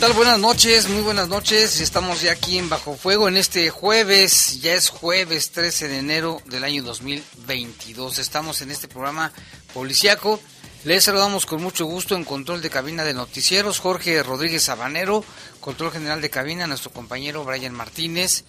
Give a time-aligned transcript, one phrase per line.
[0.00, 0.12] Tal?
[0.14, 1.78] Buenas noches, muy buenas noches.
[1.78, 6.40] Estamos ya aquí en Bajo Fuego en este jueves, ya es jueves 13 de enero
[6.46, 8.18] del año 2022.
[8.18, 9.30] Estamos en este programa
[9.74, 10.40] policiaco.
[10.84, 15.22] Les saludamos con mucho gusto en control de cabina de noticieros, Jorge Rodríguez Sabanero,
[15.60, 18.44] control general de cabina, nuestro compañero Brian Martínez.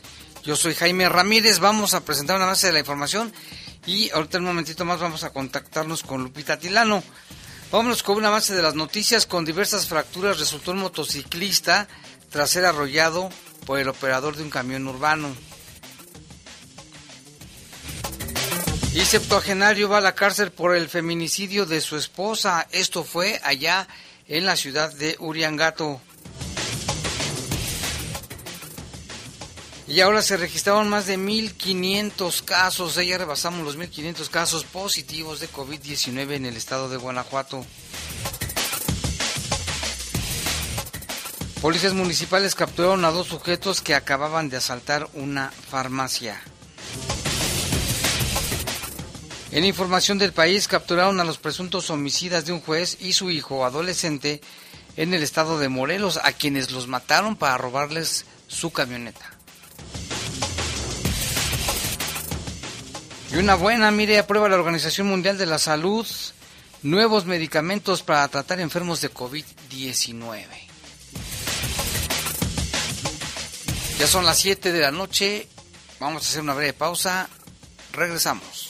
[0.45, 3.33] Yo soy Jaime Ramírez, vamos a presentar una base de la información
[3.85, 7.03] y ahorita un momentito más vamos a contactarnos con Lupita Tilano.
[7.71, 9.25] Vámonos con un avance de las noticias.
[9.25, 11.87] Con diversas fracturas resultó un motociclista
[12.29, 13.29] tras ser arrollado
[13.65, 15.33] por el operador de un camión urbano.
[18.93, 22.67] Y septuagenario va a la cárcel por el feminicidio de su esposa.
[22.71, 23.87] Esto fue allá
[24.27, 26.01] en la ciudad de Uriangato.
[29.91, 35.49] Y ahora se registraron más de 1.500 casos, ya rebasamos los 1.500 casos positivos de
[35.49, 37.65] COVID-19 en el estado de Guanajuato.
[41.61, 46.41] Policías municipales capturaron a dos sujetos que acababan de asaltar una farmacia.
[49.51, 53.65] En información del país, capturaron a los presuntos homicidas de un juez y su hijo
[53.65, 54.39] adolescente
[54.95, 59.40] en el estado de Morelos, a quienes los mataron para robarles su camioneta.
[63.33, 66.05] Y una buena, mire, aprueba la Organización Mundial de la Salud
[66.83, 70.45] nuevos medicamentos para tratar enfermos de COVID-19.
[73.99, 75.47] Ya son las 7 de la noche,
[75.99, 77.29] vamos a hacer una breve pausa,
[77.93, 78.69] regresamos.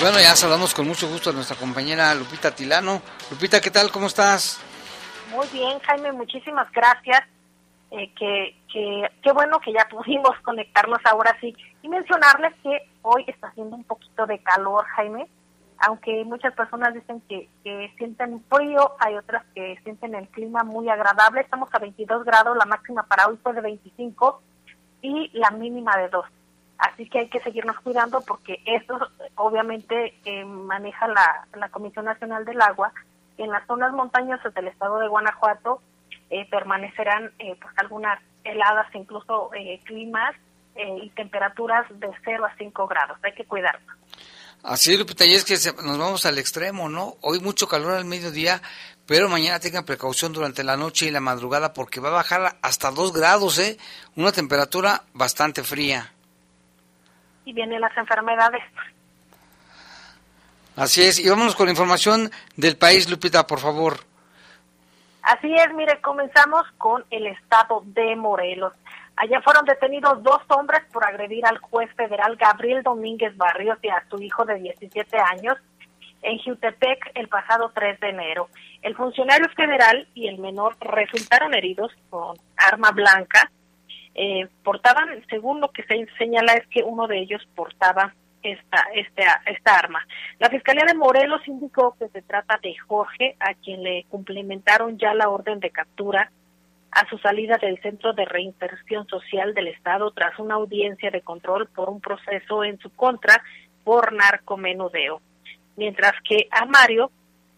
[0.00, 3.02] Bueno, ya saludamos con mucho gusto a nuestra compañera Lupita Tilano.
[3.30, 3.90] Lupita, ¿qué tal?
[3.90, 4.58] ¿Cómo estás?
[5.30, 7.20] Muy bien, Jaime, muchísimas gracias.
[7.90, 11.54] Eh, que, que, qué bueno que ya pudimos conectarnos ahora sí.
[11.82, 15.28] Y mencionarles que hoy está haciendo un poquito de calor, Jaime.
[15.80, 20.88] aunque muchas personas dicen que, que, sienten frío, hay otras que sienten el clima muy
[20.88, 21.42] agradable.
[21.42, 24.42] Estamos a 22 grados, la máxima para hoy fue de 25
[25.02, 26.24] y la mínima de 2.
[26.80, 28.98] Así que hay que seguirnos cuidando porque eso
[29.34, 32.90] obviamente eh, maneja la, la, Comisión Nacional del Agua.
[33.36, 35.82] En las zonas montañosas del estado de Guanajuato
[36.30, 39.50] eh, permanecerán eh, pues algunas heladas, incluso
[39.84, 40.34] climas
[41.02, 43.18] y temperaturas de 0 a 5 grados.
[43.22, 43.94] Hay que cuidarnos.
[44.62, 47.16] Así, Lupita, y es que nos vamos al extremo, ¿no?
[47.20, 48.62] Hoy mucho calor al mediodía,
[49.04, 52.90] pero mañana tengan precaución durante la noche y la madrugada porque va a bajar hasta
[52.90, 53.76] 2 grados, ¿eh?
[54.16, 56.10] Una temperatura bastante fría
[57.50, 58.62] y vienen las enfermedades.
[60.76, 63.98] Así es, y vámonos con la información del país, Lupita, por favor.
[65.22, 68.72] Así es, mire, comenzamos con el estado de Morelos.
[69.16, 74.02] Allá fueron detenidos dos hombres por agredir al juez federal Gabriel Domínguez Barrios y a
[74.08, 75.58] su hijo de 17 años
[76.22, 78.48] en Jutepec el pasado 3 de enero.
[78.80, 83.50] El funcionario federal y el menor resultaron heridos con arma blanca
[84.22, 89.40] eh, portaban, según lo que se señala, es que uno de ellos portaba esta, esta,
[89.46, 90.06] esta arma.
[90.38, 95.14] La Fiscalía de Morelos indicó que se trata de Jorge, a quien le cumplimentaron ya
[95.14, 96.30] la orden de captura
[96.90, 101.66] a su salida del Centro de Reinserción Social del Estado tras una audiencia de control
[101.68, 103.42] por un proceso en su contra
[103.84, 105.22] por narcomenudeo.
[105.76, 107.10] Mientras que a Mario,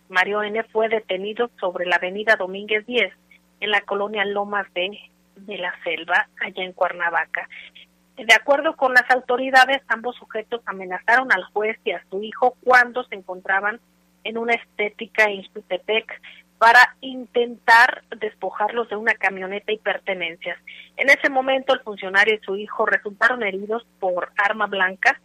[0.09, 0.63] Mario N.
[0.71, 3.13] fue detenido sobre la avenida Domínguez 10
[3.59, 5.11] en la colonia Lomas de
[5.47, 7.49] de la selva allá en Cuernavaca.
[8.17, 13.05] De acuerdo con las autoridades, ambos sujetos amenazaron al juez y a su hijo cuando
[13.05, 13.81] se encontraban
[14.25, 16.21] en una estética en Jutepec
[16.59, 20.59] para intentar despojarlos de una camioneta y pertenencias.
[20.97, 25.21] En ese momento el funcionario y su hijo resultaron heridos por arma blanca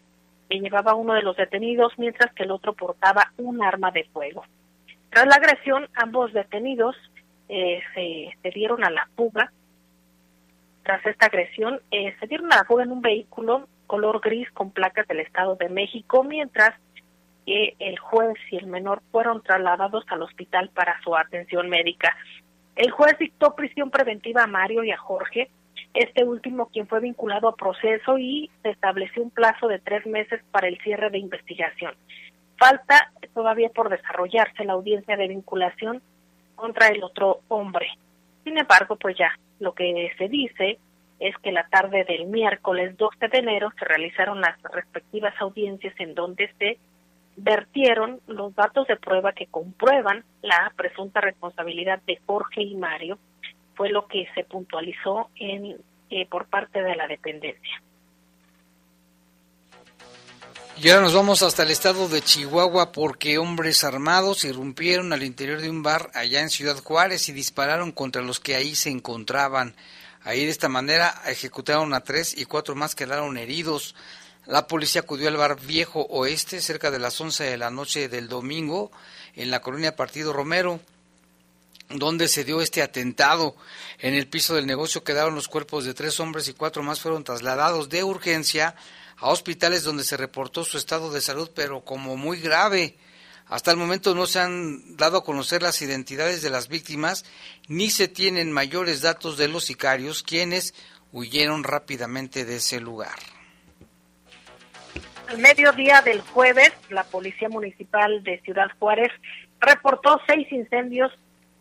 [0.50, 4.46] que llevaba uno de los detenidos mientras que el otro portaba un arma de fuego.
[5.12, 6.96] Tras la agresión, ambos detenidos
[7.50, 9.52] eh, se, se dieron a la fuga
[10.88, 14.72] tras esta agresión, eh, se dieron a la fuga en un vehículo color gris con
[14.72, 16.76] placas del Estado de México, mientras
[17.46, 22.16] que el juez y el menor fueron trasladados al hospital para su atención médica.
[22.78, 25.50] El juez dictó prisión preventiva a Mario y a Jorge,
[25.94, 30.42] este último quien fue vinculado a proceso y se estableció un plazo de tres meses
[30.52, 31.96] para el cierre de investigación.
[32.58, 36.02] Falta todavía por desarrollarse la audiencia de vinculación
[36.56, 37.90] contra el otro hombre.
[38.48, 40.80] Sin embargo, pues ya lo que se dice
[41.20, 46.16] es que la tarde del miércoles 12 de enero se realizaron las respectivas audiencias en
[46.16, 46.78] donde se
[47.36, 53.20] vertieron los datos de prueba que comprueban la presunta responsabilidad de Jorge y Mario,
[53.76, 55.76] fue lo que se puntualizó en
[56.10, 57.82] eh, por parte de la dependencia.
[60.80, 65.60] Y ahora nos vamos hasta el estado de Chihuahua porque hombres armados irrumpieron al interior
[65.60, 69.76] de un bar allá en Ciudad Juárez y dispararon contra los que ahí se encontraban.
[70.22, 73.96] Ahí de esta manera ejecutaron a tres y cuatro más quedaron heridos.
[74.46, 78.28] La policía acudió al bar Viejo Oeste cerca de las once de la noche del
[78.28, 78.92] domingo
[79.36, 80.80] en la colonia Partido Romero,
[81.90, 83.56] donde se dio este atentado.
[83.98, 87.24] En el piso del negocio quedaron los cuerpos de tres hombres y cuatro más fueron
[87.24, 88.76] trasladados de urgencia
[89.20, 92.96] a hospitales donde se reportó su estado de salud, pero como muy grave.
[93.48, 97.26] Hasta el momento no se han dado a conocer las identidades de las víctimas,
[97.68, 100.74] ni se tienen mayores datos de los sicarios, quienes
[101.14, 103.16] huyeron rápidamente de ese lugar.
[105.28, 109.12] Al mediodía del jueves, la Policía Municipal de Ciudad Juárez
[109.60, 111.12] reportó seis incendios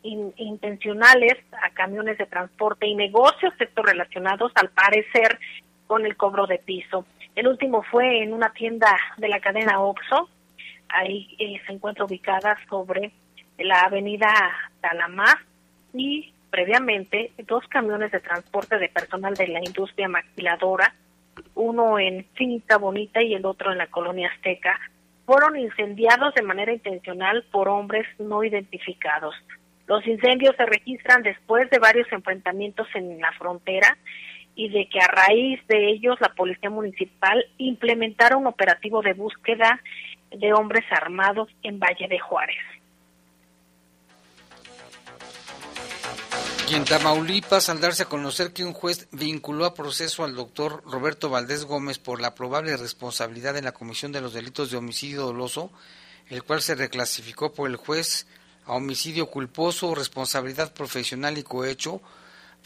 [0.02, 1.34] intencionales
[1.64, 5.40] a camiones de transporte y negocios, estos relacionados al parecer
[5.88, 7.04] con el cobro de piso.
[7.36, 10.30] El último fue en una tienda de la cadena Oxxo.
[10.88, 13.12] Ahí eh, se encuentra ubicada sobre
[13.58, 14.28] la avenida
[14.80, 15.42] Talamá
[15.92, 20.94] y previamente dos camiones de transporte de personal de la industria maquiladora,
[21.54, 24.78] uno en Finita Bonita y el otro en la colonia Azteca,
[25.26, 29.34] fueron incendiados de manera intencional por hombres no identificados.
[29.86, 33.98] Los incendios se registran después de varios enfrentamientos en la frontera
[34.56, 39.80] y de que a raíz de ellos la Policía Municipal implementara un operativo de búsqueda
[40.30, 42.56] de hombres armados en Valle de Juárez.
[46.68, 50.82] Y en Tamaulipas, al darse a conocer que un juez vinculó a proceso al doctor
[50.84, 55.22] Roberto Valdés Gómez por la probable responsabilidad en la comisión de los delitos de homicidio
[55.22, 55.70] doloso,
[56.28, 58.26] el cual se reclasificó por el juez
[58.64, 62.00] a homicidio culposo, responsabilidad profesional y cohecho,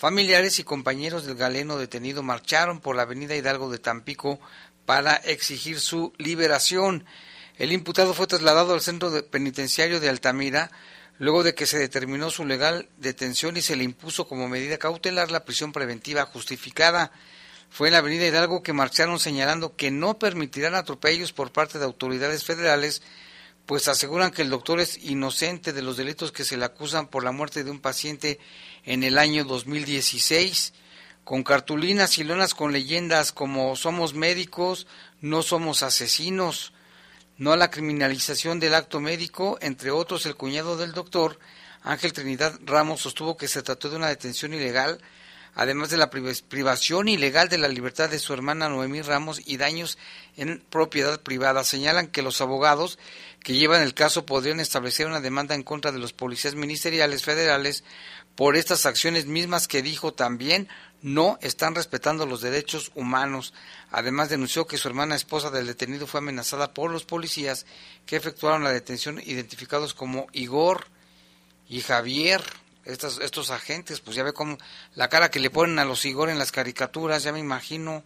[0.00, 4.40] Familiares y compañeros del galeno detenido marcharon por la avenida Hidalgo de Tampico
[4.86, 7.04] para exigir su liberación.
[7.58, 10.70] El imputado fue trasladado al centro penitenciario de Altamira
[11.18, 15.30] luego de que se determinó su legal detención y se le impuso como medida cautelar
[15.30, 17.12] la prisión preventiva justificada.
[17.68, 21.84] Fue en la avenida Hidalgo que marcharon señalando que no permitirán atropellos por parte de
[21.84, 23.02] autoridades federales,
[23.66, 27.22] pues aseguran que el doctor es inocente de los delitos que se le acusan por
[27.22, 28.40] la muerte de un paciente
[28.84, 30.72] en el año 2016,
[31.24, 34.86] con cartulinas y lonas con leyendas como somos médicos,
[35.20, 36.72] no somos asesinos
[37.40, 41.38] no a la criminalización del acto médico, entre otros el cuñado del doctor,
[41.82, 45.00] Ángel Trinidad Ramos, sostuvo que se trató de una detención ilegal,
[45.54, 49.96] además de la privación ilegal de la libertad de su hermana Noemí Ramos y daños
[50.36, 51.64] en propiedad privada.
[51.64, 52.98] Señalan que los abogados
[53.42, 57.84] que llevan el caso podrían establecer una demanda en contra de los policías ministeriales federales
[58.40, 60.66] por estas acciones mismas que dijo también
[61.02, 63.52] no están respetando los derechos humanos.
[63.90, 67.66] Además denunció que su hermana esposa del detenido fue amenazada por los policías
[68.06, 70.86] que efectuaron la detención identificados como Igor
[71.68, 72.42] y Javier.
[72.86, 74.56] Estos, estos agentes, pues ya ve cómo
[74.94, 78.04] la cara que le ponen a los Igor en las caricaturas, ya me imagino.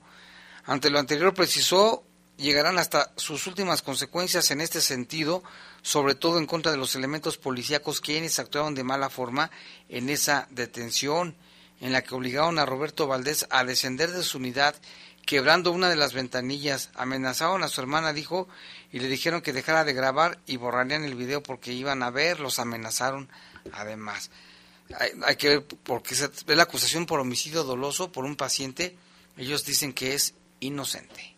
[0.64, 2.02] Ante lo anterior precisó,
[2.38, 5.44] llegarán hasta sus últimas consecuencias en este sentido,
[5.84, 9.50] sobre todo en contra de los elementos policíacos quienes actuaron de mala forma
[9.90, 11.36] en esa detención
[11.80, 14.74] en la que obligaron a Roberto Valdés a descender de su unidad,
[15.26, 16.88] quebrando una de las ventanillas.
[16.94, 18.48] Amenazaron a su hermana, dijo,
[18.92, 22.40] y le dijeron que dejara de grabar y borrarían el video porque iban a ver,
[22.40, 23.28] los amenazaron
[23.72, 24.30] además.
[25.26, 28.96] Hay, que ver porque ve la acusación por homicidio doloso por un paciente.
[29.36, 31.33] Ellos dicen que es inocente.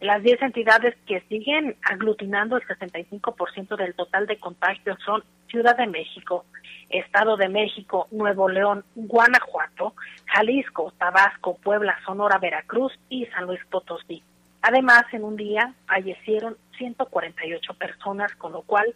[0.00, 5.88] Las 10 entidades que siguen aglutinando el 65% del total de contagios son Ciudad de
[5.88, 6.44] México,
[6.88, 9.94] Estado de México, Nuevo León, Guanajuato,
[10.26, 14.22] Jalisco, Tabasco, Puebla, Sonora, Veracruz y San Luis Potosí.
[14.62, 18.94] Además, en un día fallecieron 148 personas, con lo cual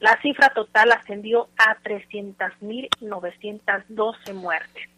[0.00, 4.88] la cifra total ascendió a 300.912 muertes.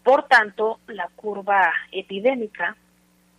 [0.02, 2.76] Por tanto, la curva epidémica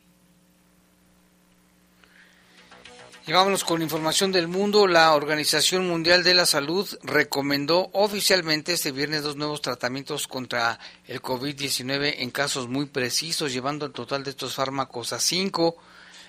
[3.29, 4.87] Y vámonos con información del mundo.
[4.87, 10.79] La Organización Mundial de la Salud recomendó oficialmente este viernes dos nuevos tratamientos contra
[11.09, 15.77] el COVID-19 en casos muy precisos, llevando el total de estos fármacos a cinco.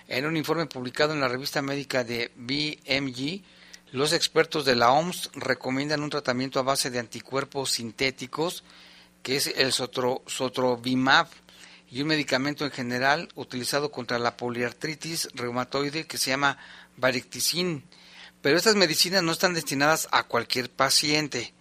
[0.08, 3.44] En un informe publicado en la revista médica de BMG,
[3.92, 8.64] los expertos de la OMS recomiendan un tratamiento a base de anticuerpos sintéticos,
[9.22, 11.28] que es el Sotrovimab,
[11.90, 16.58] y un medicamento en general utilizado contra la poliartritis reumatoide que se llama
[16.98, 17.84] Baricticin,
[18.42, 21.54] pero estas medicinas no están destinadas a cualquier paciente.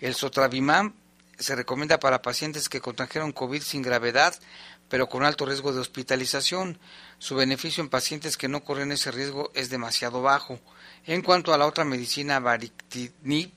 [0.00, 0.92] El Sotravimab
[1.38, 4.34] se recomienda para pacientes que contrajeron COVID sin gravedad,
[4.88, 6.78] pero con alto riesgo de hospitalización.
[7.18, 10.60] Su beneficio en pacientes que no corren ese riesgo es demasiado bajo.
[11.06, 13.52] En cuanto a la otra medicina, Barictinib,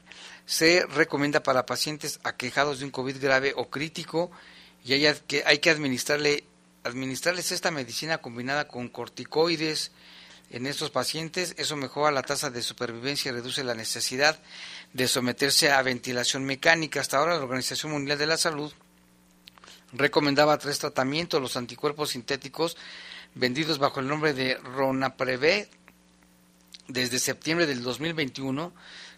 [0.45, 4.31] se recomienda para pacientes aquejados de un COVID grave o crítico
[4.83, 9.91] y hay que, administrarles esta medicina combinada con corticoides,
[10.51, 14.38] en estos pacientes, eso mejora la tasa de supervivencia y reduce la necesidad
[14.93, 17.00] de someterse a ventilación mecánica.
[17.00, 18.72] Hasta ahora la Organización Mundial de la Salud
[19.93, 22.77] recomendaba tres tratamientos, los anticuerpos sintéticos
[23.34, 25.70] vendidos bajo el nombre de Ronapreve
[26.88, 28.74] desde septiembre del 2021,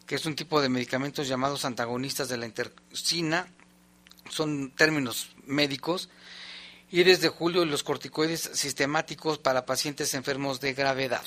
[0.05, 3.47] que es un tipo de medicamentos llamados antagonistas de la intercina,
[4.29, 6.09] son términos médicos,
[6.93, 11.23] y desde julio los corticoides sistemáticos para pacientes enfermos de gravedad.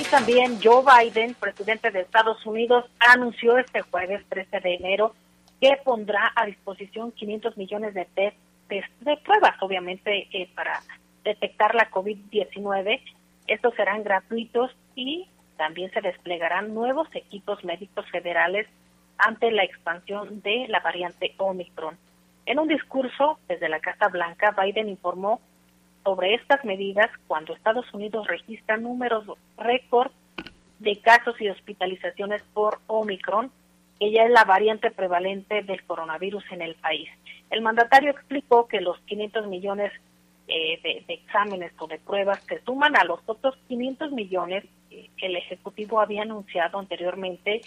[0.00, 5.14] Y también Joe Biden, presidente de Estados Unidos, anunció este jueves 13 de enero
[5.60, 8.38] que pondrá a disposición 500 millones de test,
[8.70, 10.82] de pruebas, obviamente, eh, para
[11.24, 13.02] detectar la COVID-19.
[13.48, 15.28] Estos serán gratuitos y
[15.58, 18.66] también se desplegarán nuevos equipos médicos federales
[19.18, 21.98] ante la expansión de la variante Omicron.
[22.46, 25.40] En un discurso desde la Casa Blanca, Biden informó
[26.04, 29.24] sobre estas medidas cuando Estados Unidos registra números
[29.56, 30.12] récord
[30.78, 33.50] de casos y hospitalizaciones por Omicron,
[33.98, 37.08] que ya es la variante prevalente del coronavirus en el país.
[37.50, 39.92] El mandatario explicó que los 500 millones
[40.46, 45.36] eh, de, exámenes o de pruebas se suman a los otros 500 millones que el
[45.36, 47.62] Ejecutivo había anunciado anteriormente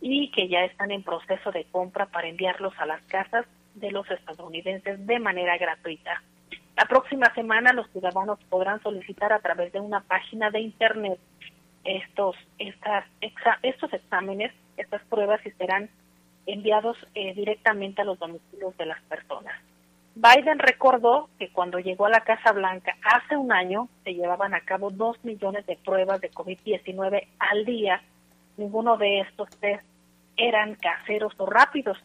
[0.00, 3.46] y que ya están en proceso de compra para enviarlos a las casas
[3.78, 6.22] de los estadounidenses de manera gratuita.
[6.76, 11.18] La próxima semana los ciudadanos podrán solicitar a través de una página de internet
[11.84, 13.04] estos estas
[13.62, 15.88] estos exámenes, estas pruebas y serán
[16.46, 19.54] enviados eh, directamente a los domicilios de las personas.
[20.14, 24.60] Biden recordó que cuando llegó a la Casa Blanca hace un año se llevaban a
[24.60, 28.02] cabo dos millones de pruebas de COVID-19 al día.
[28.56, 29.84] Ninguno de estos test
[30.36, 31.98] eran caseros o rápidos.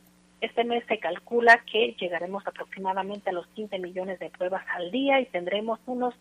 [0.43, 5.21] Este mes se calcula que llegaremos aproximadamente a los 15 millones de pruebas al día
[5.21, 6.13] y tendremos unos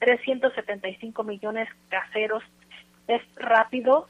[0.00, 2.44] 375 millones caseros
[3.06, 4.06] test rápido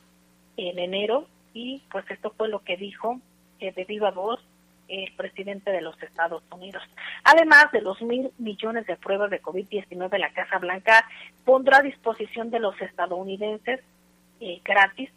[0.57, 3.21] en enero y pues esto fue lo que dijo
[3.61, 4.41] de viva voz
[4.89, 6.83] el presidente de los Estados Unidos.
[7.23, 11.09] Además de los mil millones de pruebas de COVID-19, la Casa Blanca
[11.45, 13.79] pondrá a disposición de los estadounidenses
[14.41, 15.11] eh, gratis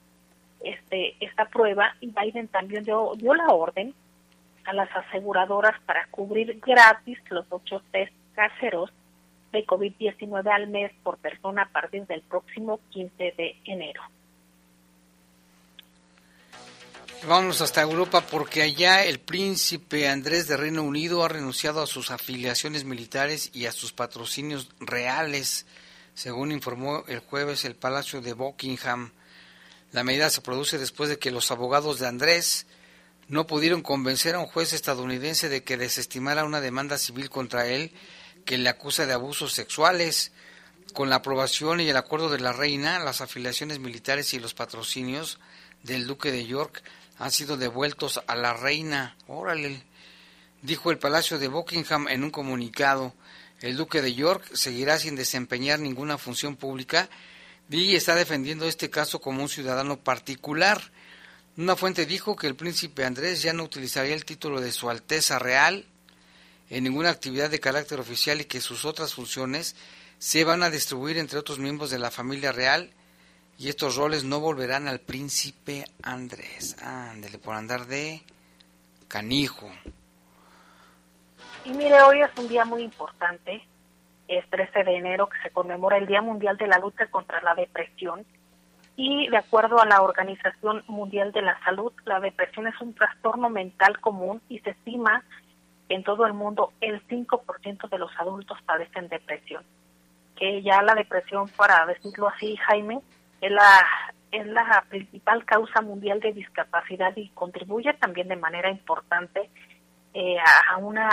[0.64, 3.96] este esta prueba y Biden también dio, dio la orden
[4.66, 8.92] a las aseguradoras para cubrir gratis los ocho test caseros
[9.52, 14.02] de COVID-19 al mes por persona a partir del próximo 15 de enero.
[17.26, 22.12] Vamos hasta Europa porque allá el príncipe Andrés de Reino Unido ha renunciado a sus
[22.12, 25.66] afiliaciones militares y a sus patrocinios reales,
[26.16, 29.12] según informó el jueves el Palacio de Buckingham.
[29.94, 32.68] La medida se produce después de que los abogados de Andrés
[33.34, 37.92] no pudieron convencer a un juez estadounidense de que desestimara una demanda civil contra él
[38.46, 40.32] que le acusa de abusos sexuales.
[40.94, 45.40] Con la aprobación y el acuerdo de la reina, las afiliaciones militares y los patrocinios
[45.82, 46.84] del duque de York
[47.18, 49.18] han sido devueltos a la reina.
[49.26, 49.82] Órale,
[50.62, 53.16] dijo el Palacio de Buckingham en un comunicado.
[53.62, 57.10] El duque de York seguirá sin desempeñar ninguna función pública
[57.68, 60.92] y está defendiendo este caso como un ciudadano particular.
[61.56, 65.38] Una fuente dijo que el príncipe Andrés ya no utilizaría el título de Su Alteza
[65.38, 65.86] Real
[66.70, 69.76] en ninguna actividad de carácter oficial y que sus otras funciones
[70.18, 72.90] se van a distribuir entre otros miembros de la familia real
[73.60, 76.76] y estos roles no volverán al príncipe Andrés.
[76.82, 78.24] Ándele por andar de
[79.08, 79.70] canijo.
[81.66, 83.64] Y mire, hoy es un día muy importante,
[84.28, 87.54] es 13 de enero que se conmemora el Día Mundial de la Lucha contra la
[87.54, 88.26] Depresión.
[88.96, 93.50] Y de acuerdo a la Organización Mundial de la Salud, la depresión es un trastorno
[93.50, 95.24] mental común y se estima
[95.88, 99.64] que en todo el mundo el 5% de los adultos padecen depresión.
[100.36, 103.02] Que ya la depresión, para decirlo así, Jaime,
[103.42, 103.86] es la,
[104.32, 109.50] es la principal causa mundial de discapacidad y contribuye también de manera importante
[110.14, 110.38] eh,
[110.70, 111.10] a una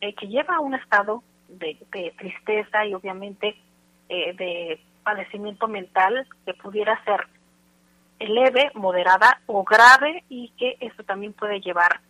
[0.00, 1.76] eh, que lleva a un estado de,
[2.18, 3.56] tristeza y obviamente
[4.08, 7.26] eh, de padecimiento mental que pudiera ser
[8.20, 12.00] leve, moderada o grave y que esto también puede llevar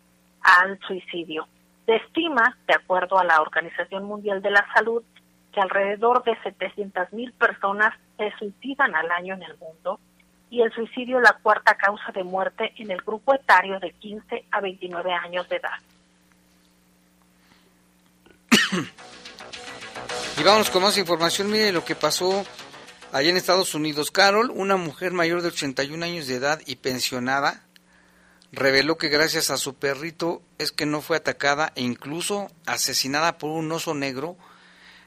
[0.41, 1.47] al suicidio.
[1.85, 5.03] Se estima, de acuerdo a la Organización Mundial de la Salud,
[5.51, 9.99] que alrededor de 700 mil personas se suicidan al año en el mundo
[10.49, 14.61] y el suicidio la cuarta causa de muerte en el grupo etario de 15 a
[14.61, 15.79] 29 años de edad.
[20.35, 21.51] Y vamos con más información.
[21.51, 22.43] Mire lo que pasó
[23.13, 24.11] allá en Estados Unidos.
[24.11, 27.63] Carol, una mujer mayor de 81 años de edad y pensionada,
[28.51, 33.51] reveló que gracias a su perrito es que no fue atacada e incluso asesinada por
[33.51, 34.35] un oso negro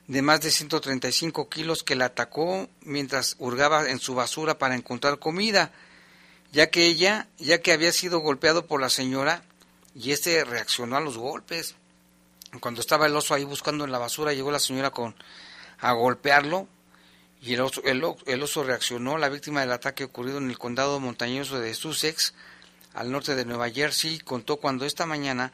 [0.06, 5.18] de más de 135 kilos que la atacó mientras hurgaba en su basura para encontrar
[5.18, 5.72] comida,
[6.52, 9.42] ya que ella, ya que había sido golpeado por la señora,
[9.96, 11.74] y este reaccionó a los golpes.
[12.60, 15.16] Cuando estaba el oso ahí buscando en la basura, llegó la señora con
[15.78, 16.68] a golpearlo
[17.40, 19.18] y el oso, el oso reaccionó.
[19.18, 22.34] La víctima del ataque ocurrido en el condado montañoso de Sussex,
[22.94, 25.52] al norte de Nueva Jersey, contó cuando esta mañana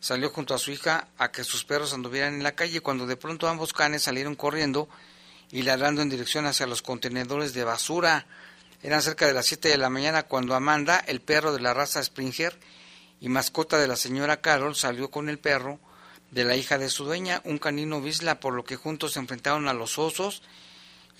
[0.00, 3.16] salió junto a su hija a que sus perros anduvieran en la calle cuando de
[3.16, 4.88] pronto ambos canes salieron corriendo
[5.52, 8.26] y ladrando en dirección hacia los contenedores de basura.
[8.82, 12.02] Eran cerca de las 7 de la mañana cuando Amanda, el perro de la raza
[12.02, 12.58] Springer
[13.20, 15.78] y mascota de la señora Carol, salió con el perro
[16.30, 19.68] de la hija de su dueña, un canino bisla, por lo que juntos se enfrentaron
[19.68, 20.42] a los osos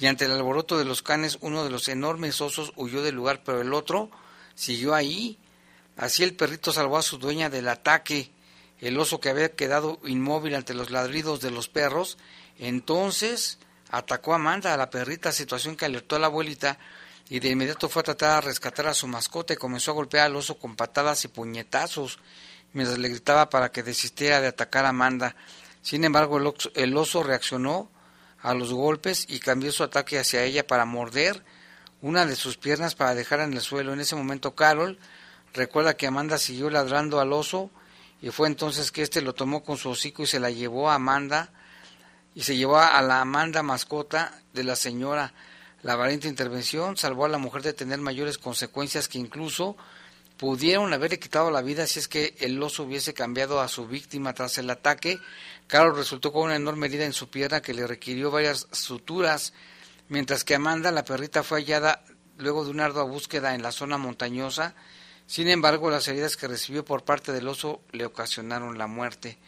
[0.01, 3.43] y ante el alboroto de los canes uno de los enormes osos huyó del lugar,
[3.45, 4.11] pero el otro
[4.55, 5.39] siguió ahí.
[5.99, 8.31] Así el perrito salvó a su dueña del ataque.
[8.81, 12.17] El oso que había quedado inmóvil ante los ladridos de los perros,
[12.59, 13.59] entonces
[13.91, 16.79] atacó a Amanda, a la perrita, situación que alertó a la abuelita,
[17.29, 20.27] y de inmediato fue a tratar de rescatar a su mascota y comenzó a golpear
[20.27, 22.19] al oso con patadas y puñetazos,
[22.73, 25.37] mientras le gritaba para que desistiera de atacar a Amanda.
[25.83, 26.41] Sin embargo,
[26.75, 27.91] el oso reaccionó
[28.43, 31.43] a los golpes y cambió su ataque hacia ella para morder
[32.03, 33.93] una de sus piernas para dejarla en el suelo.
[33.93, 34.99] En ese momento, Carol
[35.53, 37.71] recuerda que Amanda siguió ladrando al oso
[38.23, 40.95] y fue entonces que éste lo tomó con su hocico y se la llevó a
[40.95, 41.53] Amanda
[42.35, 45.35] y se llevó a la Amanda mascota de la señora.
[45.83, 49.77] La valiente intervención salvó a la mujer de tener mayores consecuencias que incluso
[50.37, 54.33] pudieron haberle quitado la vida si es que el oso hubiese cambiado a su víctima
[54.33, 55.19] tras el ataque.
[55.71, 59.53] Carol resultó con una enorme herida en su pierna que le requirió varias suturas,
[60.09, 62.05] mientras que Amanda, la perrita, fue hallada
[62.39, 64.75] luego de una ardua búsqueda en la zona montañosa.
[65.29, 69.39] Sin embargo, las heridas que recibió por parte del oso le ocasionaron la muerte.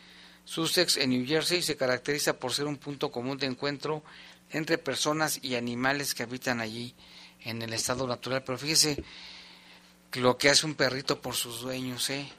[0.44, 4.04] Sussex, en New Jersey, se caracteriza por ser un punto común de encuentro
[4.50, 6.94] entre personas y animales que habitan allí
[7.40, 8.44] en el estado natural.
[8.44, 9.02] Pero fíjese
[10.12, 12.30] lo que hace un perrito por sus dueños, ¿eh?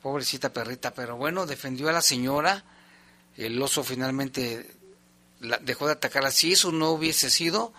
[0.00, 2.64] Pobrecita perrita, pero bueno, defendió a la señora.
[3.38, 4.66] El oso finalmente
[5.60, 6.32] dejó de atacarla.
[6.32, 7.72] Si eso no hubiese sido,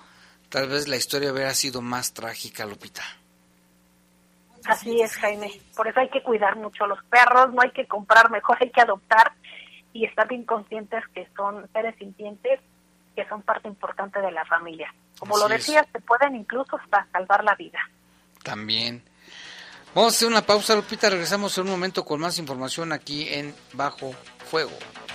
[0.48, 3.04] tal vez la historia hubiera sido más trágica, Lupita.
[4.66, 5.52] Así es, Jaime.
[5.76, 8.70] Por eso hay que cuidar mucho a los perros, no hay que comprar, mejor hay
[8.70, 9.34] que adoptar
[9.92, 12.62] y estar bien conscientes que son seres sintientes
[13.16, 14.94] que son parte importante de la familia.
[15.18, 17.80] Como lo decías, te pueden incluso hasta salvar la vida.
[18.44, 19.04] También.
[19.94, 21.10] Vamos a hacer una pausa, Lupita.
[21.10, 24.14] Regresamos en un momento con más información aquí en Bajo
[24.50, 24.78] Fuego.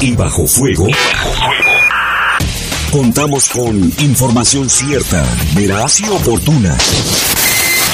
[0.00, 0.86] Y bajo fuego.
[2.90, 6.76] Contamos con información cierta, veraz y oportuna.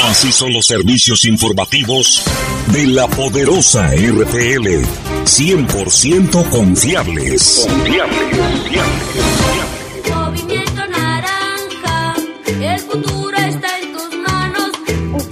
[0.05, 2.23] Así son los servicios informativos
[2.69, 4.85] de la poderosa RPL.
[5.25, 7.67] 100% confiables.
[7.69, 10.15] Confiable, confiable, confiable.
[10.15, 12.15] Movimiento naranja,
[12.47, 14.71] el futuro está en tus manos.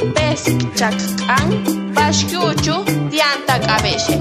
[0.02, 0.44] Upes
[0.76, 4.20] chak'an pashkuchu dianta cabelle.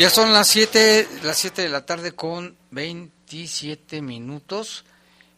[0.00, 4.86] Ya son las 7, las 7 de la tarde con 27 minutos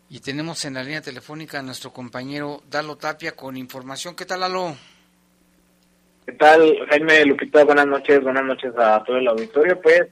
[0.08, 4.14] y tenemos en la línea telefónica a nuestro compañero Dalo Tapia con información.
[4.14, 4.76] ¿Qué tal, Lalo?
[6.24, 7.64] ¿Qué tal, Jaime Lupita?
[7.64, 9.80] Buenas noches, buenas noches a todo el auditorio.
[9.80, 10.02] Pues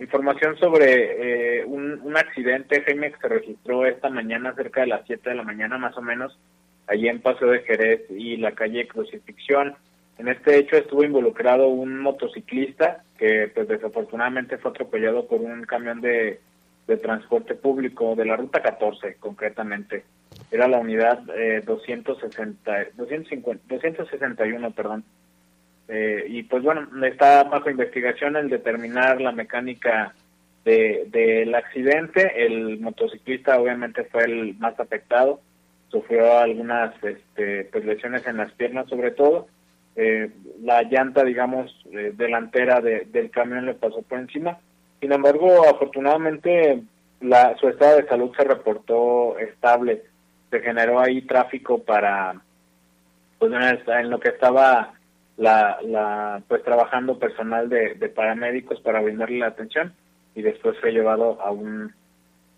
[0.00, 5.06] información sobre eh, un, un, accidente, Jaime, que se registró esta mañana cerca de las
[5.06, 6.36] 7 de la mañana más o menos,
[6.88, 9.76] allí en Paseo de Jerez y la calle Crucifixión.
[10.18, 16.00] En este hecho estuvo involucrado un motociclista que pues desafortunadamente fue atropellado por un camión
[16.00, 16.40] de,
[16.86, 20.04] de transporte público de la ruta 14 concretamente.
[20.50, 25.04] Era la unidad eh, 260, 250, 261, perdón.
[25.88, 30.14] Eh, y pues bueno, está bajo investigación el determinar la mecánica
[30.64, 32.44] del de, accidente.
[32.46, 35.40] El motociclista obviamente fue el más afectado,
[35.88, 39.48] sufrió algunas este, pues, lesiones en las piernas sobre todo.
[39.96, 40.30] Eh,
[40.62, 44.58] la llanta, digamos, eh, delantera de, del camión le pasó por encima.
[45.00, 46.82] Sin embargo, afortunadamente
[47.20, 50.02] la, su estado de salud se reportó estable.
[50.50, 52.40] Se generó ahí tráfico para,
[53.38, 53.52] pues
[53.86, 54.94] en lo que estaba
[55.36, 59.92] la, la pues trabajando personal de, de paramédicos para brindarle la atención
[60.34, 61.92] y después fue llevado a un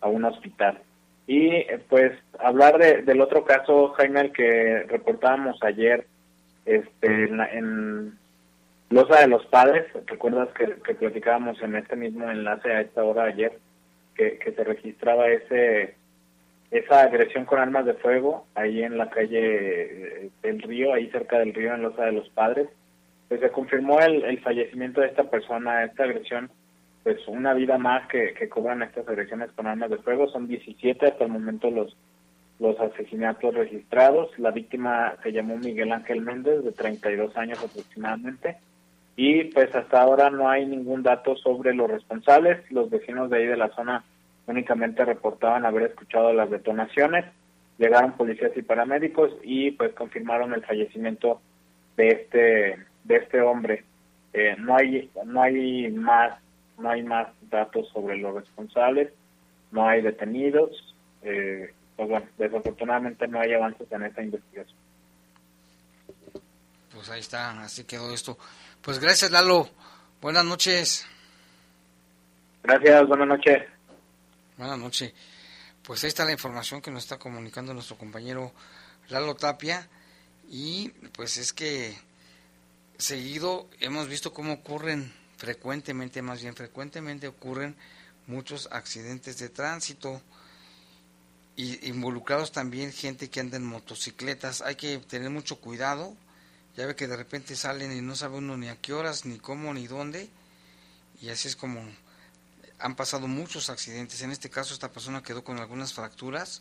[0.00, 0.78] a un hospital
[1.26, 6.06] y eh, pues hablar de, del otro caso Jaime el que reportábamos ayer
[6.66, 8.18] este en, en
[8.90, 13.24] Losa de los Padres recuerdas que, que platicábamos en este mismo enlace a esta hora
[13.24, 13.58] ayer
[14.14, 15.96] que, que se registraba ese
[16.70, 21.38] esa agresión con armas de fuego ahí en la calle eh, del río, ahí cerca
[21.38, 22.68] del río en Losa de los Padres,
[23.28, 26.50] pues se confirmó el, el fallecimiento de esta persona, esta agresión,
[27.02, 31.06] pues una vida más que, que cobran estas agresiones con armas de fuego, son 17
[31.06, 31.96] hasta el momento los
[32.58, 38.56] los asesinatos registrados, la víctima se llamó Miguel Ángel Méndez, de 32 años aproximadamente,
[39.16, 43.46] y pues hasta ahora no hay ningún dato sobre los responsables, los vecinos de ahí
[43.46, 44.04] de la zona
[44.46, 47.24] únicamente reportaban haber escuchado las detonaciones,
[47.78, 51.40] llegaron policías y paramédicos y pues confirmaron el fallecimiento
[51.96, 53.84] de este de este hombre.
[54.32, 56.38] Eh, no hay no hay más
[56.78, 59.10] no hay más datos sobre los responsables,
[59.72, 64.78] no hay detenidos, eh, pues bueno, desafortunadamente no hay avances en esta investigación.
[66.92, 68.38] Pues ahí está, así quedó esto.
[68.82, 69.68] Pues gracias Lalo,
[70.20, 71.06] buenas noches.
[72.62, 73.62] Gracias, buenas noches.
[74.56, 75.14] Buenas noches.
[75.82, 78.52] Pues ahí está la información que nos está comunicando nuestro compañero
[79.08, 79.88] Lalo Tapia.
[80.48, 81.96] Y pues es que
[82.98, 87.76] seguido hemos visto cómo ocurren frecuentemente, más bien frecuentemente ocurren
[88.26, 90.20] muchos accidentes de tránsito
[91.56, 94.60] y involucrados también gente que anda en motocicletas.
[94.60, 96.14] Hay que tener mucho cuidado.
[96.76, 99.38] Ya ve que de repente salen y no sabe uno ni a qué horas, ni
[99.38, 100.28] cómo, ni dónde.
[101.22, 101.82] Y así es como
[102.78, 104.20] han pasado muchos accidentes.
[104.20, 106.60] En este caso, esta persona quedó con algunas fracturas.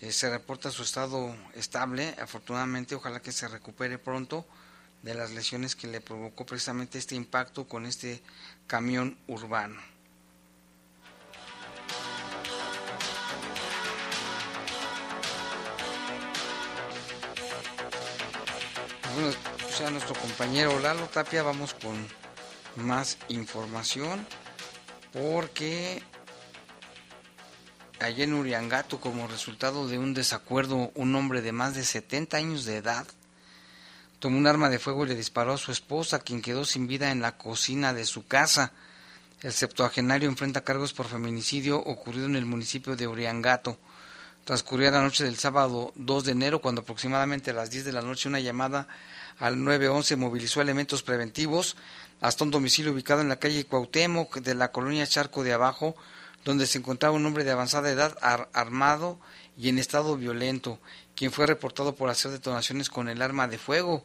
[0.00, 4.46] Eh, se reporta su estado estable, afortunadamente, ojalá que se recupere pronto
[5.02, 8.22] de las lesiones que le provocó precisamente este impacto con este
[8.66, 9.80] camión urbano.
[19.16, 21.96] Bueno, pues a nuestro compañero Lalo Tapia vamos con
[22.84, 24.26] más información
[25.10, 26.02] porque
[27.98, 32.66] allá en Uriangato, como resultado de un desacuerdo, un hombre de más de 70 años
[32.66, 33.06] de edad
[34.18, 37.10] tomó un arma de fuego y le disparó a su esposa, quien quedó sin vida
[37.10, 38.74] en la cocina de su casa.
[39.40, 43.78] El septuagenario enfrenta cargos por feminicidio ocurrido en el municipio de Uriangato.
[44.46, 48.00] Transcurrió la noche del sábado 2 de enero, cuando aproximadamente a las 10 de la
[48.00, 48.86] noche una llamada
[49.40, 51.76] al 911 movilizó elementos preventivos
[52.20, 55.96] hasta un domicilio ubicado en la calle Cuauhtémoc de la colonia Charco de Abajo,
[56.44, 58.16] donde se encontraba un hombre de avanzada edad
[58.52, 59.18] armado
[59.58, 60.78] y en estado violento,
[61.16, 64.04] quien fue reportado por hacer detonaciones con el arma de fuego.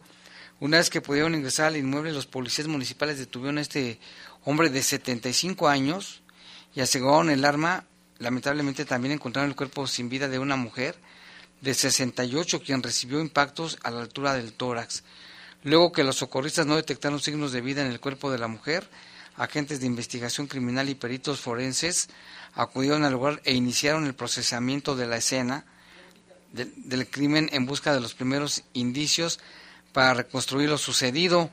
[0.59, 3.99] Una vez que pudieron ingresar al inmueble, los policías municipales detuvieron a este
[4.43, 6.23] hombre de 75 años
[6.73, 7.85] y aseguraron el arma.
[8.21, 10.95] Lamentablemente también encontraron el cuerpo sin vida de una mujer
[11.59, 15.03] de 68, quien recibió impactos a la altura del tórax.
[15.63, 18.87] Luego que los socorristas no detectaron signos de vida en el cuerpo de la mujer,
[19.37, 22.09] agentes de investigación criminal y peritos forenses
[22.53, 25.65] acudieron al lugar e iniciaron el procesamiento de la escena
[26.51, 29.39] del crimen en busca de los primeros indicios
[29.93, 31.49] para reconstruir lo sucedido.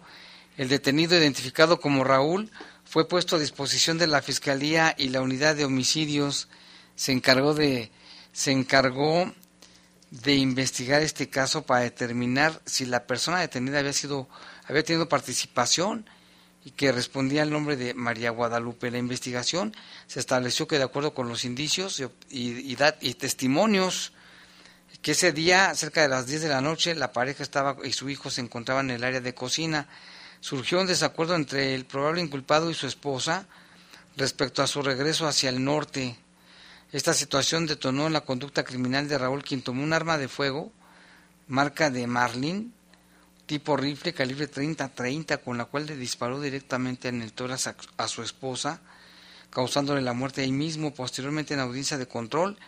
[0.58, 2.50] El detenido, identificado como Raúl,
[2.84, 6.48] fue puesto a disposición de la Fiscalía y la Unidad de Homicidios
[6.98, 7.92] se encargó de
[8.32, 9.32] se encargó
[10.10, 14.28] de investigar este caso para determinar si la persona detenida había sido
[14.66, 16.06] había tenido participación
[16.64, 18.90] y que respondía al nombre de María Guadalupe.
[18.90, 19.76] La investigación
[20.08, 24.12] se estableció que de acuerdo con los indicios y, y, testimonios
[25.00, 28.10] que ese día, cerca de las 10 de la noche, la pareja estaba y su
[28.10, 29.86] hijo se encontraban en el área de cocina.
[30.40, 33.46] Surgió un desacuerdo entre el probable inculpado y su esposa,
[34.16, 36.18] respecto a su regreso hacia el norte.
[36.90, 40.72] Esta situación detonó en la conducta criminal de Raúl, quien tomó un arma de fuego,
[41.46, 42.72] marca de Marlin,
[43.44, 48.22] tipo rifle calibre 30-30, con la cual le disparó directamente en el tórax a, su
[48.22, 48.80] esposa,
[49.50, 50.94] causándole la muerte ahí mismo.
[50.94, 52.58] Posteriormente, en audiencia de control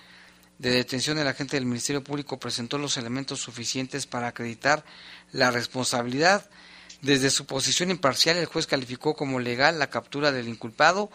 [0.59, 4.85] de detención, el agente del Ministerio Público presentó los elementos suficientes para acreditar
[5.33, 6.49] la responsabilidad.
[7.01, 11.11] Desde su posición imparcial, el juez calificó como legal la captura del inculpado,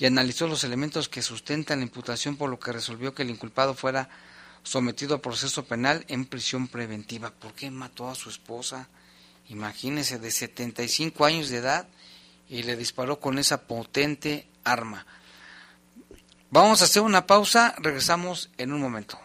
[0.00, 3.74] y analizó los elementos que sustentan la imputación, por lo que resolvió que el inculpado
[3.74, 4.08] fuera
[4.62, 7.30] sometido a proceso penal en prisión preventiva.
[7.30, 8.88] ¿Por qué mató a su esposa?
[9.50, 11.86] Imagínese, de 75 años de edad
[12.48, 15.04] y le disparó con esa potente arma.
[16.50, 19.20] Vamos a hacer una pausa, regresamos en un momento.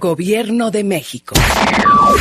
[0.00, 1.34] Gobierno de México.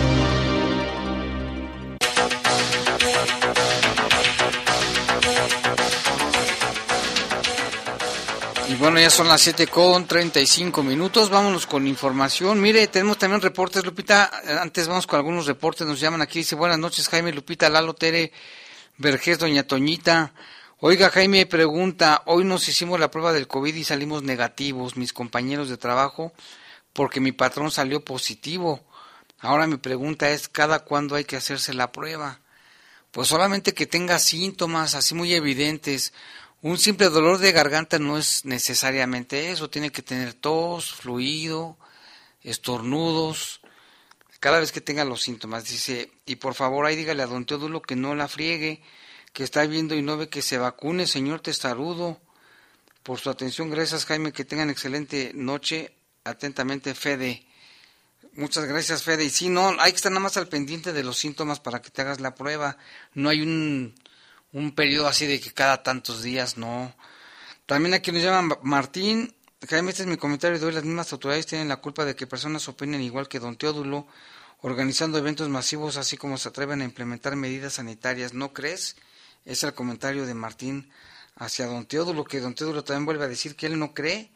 [8.81, 11.29] Bueno, ya son las 7 con 35 minutos.
[11.29, 12.59] Vámonos con información.
[12.59, 14.31] Mire, tenemos también reportes, Lupita.
[14.59, 15.85] Antes vamos con algunos reportes.
[15.85, 16.39] Nos llaman aquí.
[16.39, 18.31] Dice, buenas noches, Jaime, Lupita, Lalo, Tere,
[18.97, 20.33] Vergés, Doña Toñita.
[20.79, 25.69] Oiga, Jaime pregunta, hoy nos hicimos la prueba del COVID y salimos negativos, mis compañeros
[25.69, 26.33] de trabajo,
[26.91, 28.83] porque mi patrón salió positivo.
[29.37, 32.39] Ahora mi pregunta es, ¿cada cuándo hay que hacerse la prueba?
[33.11, 36.13] Pues solamente que tenga síntomas así muy evidentes
[36.61, 41.77] un simple dolor de garganta no es necesariamente eso, tiene que tener tos, fluido,
[42.43, 43.61] estornudos,
[44.39, 45.65] cada vez que tenga los síntomas.
[45.65, 48.81] Dice, y por favor ahí dígale a don Teodulo que no la friegue,
[49.33, 52.19] que está viendo y no ve que se vacune, señor testarudo.
[53.03, 55.95] Por su atención, gracias Jaime, que tengan excelente noche.
[56.23, 57.47] Atentamente, Fede.
[58.33, 59.25] Muchas gracias, Fede.
[59.25, 61.89] Y sí, no, hay que estar nada más al pendiente de los síntomas para que
[61.89, 62.77] te hagas la prueba.
[63.15, 63.95] No hay un
[64.53, 66.93] un periodo así de que cada tantos días no.
[67.65, 69.33] También aquí nos llaman Martín.
[69.67, 70.73] Jaime, este es mi comentario de hoy.
[70.73, 74.07] Las mismas autoridades tienen la culpa de que personas opinen igual que don Teodulo,
[74.61, 78.33] organizando eventos masivos, así como se atreven a implementar medidas sanitarias.
[78.33, 78.97] ¿No crees?
[79.45, 80.91] Es el comentario de Martín
[81.35, 84.31] hacia don Teodulo, que don Teodulo también vuelve a decir que él no cree.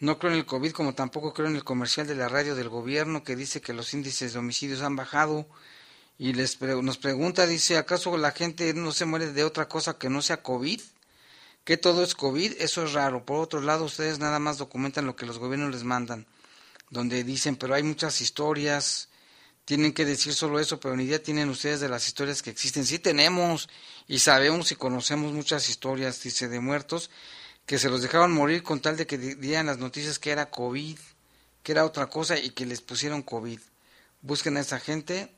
[0.00, 2.68] No creo en el COVID, como tampoco creo en el comercial de la radio del
[2.68, 5.48] gobierno que dice que los índices de homicidios han bajado
[6.18, 10.10] y les nos pregunta, dice, ¿acaso la gente no se muere de otra cosa que
[10.10, 10.80] no sea COVID?
[11.62, 12.54] ¿Que todo es COVID?
[12.58, 13.24] Eso es raro.
[13.24, 16.26] Por otro lado, ustedes nada más documentan lo que los gobiernos les mandan,
[16.90, 19.10] donde dicen, pero hay muchas historias,
[19.64, 22.84] tienen que decir solo eso, pero ni idea tienen ustedes de las historias que existen.
[22.84, 23.68] Sí tenemos
[24.08, 27.10] y sabemos y conocemos muchas historias, dice, de muertos
[27.68, 30.98] que se los dejaban morir con tal de que dieran las noticias que era COVID,
[31.62, 33.60] que era otra cosa y que les pusieron COVID.
[34.22, 35.30] Busquen a esa gente,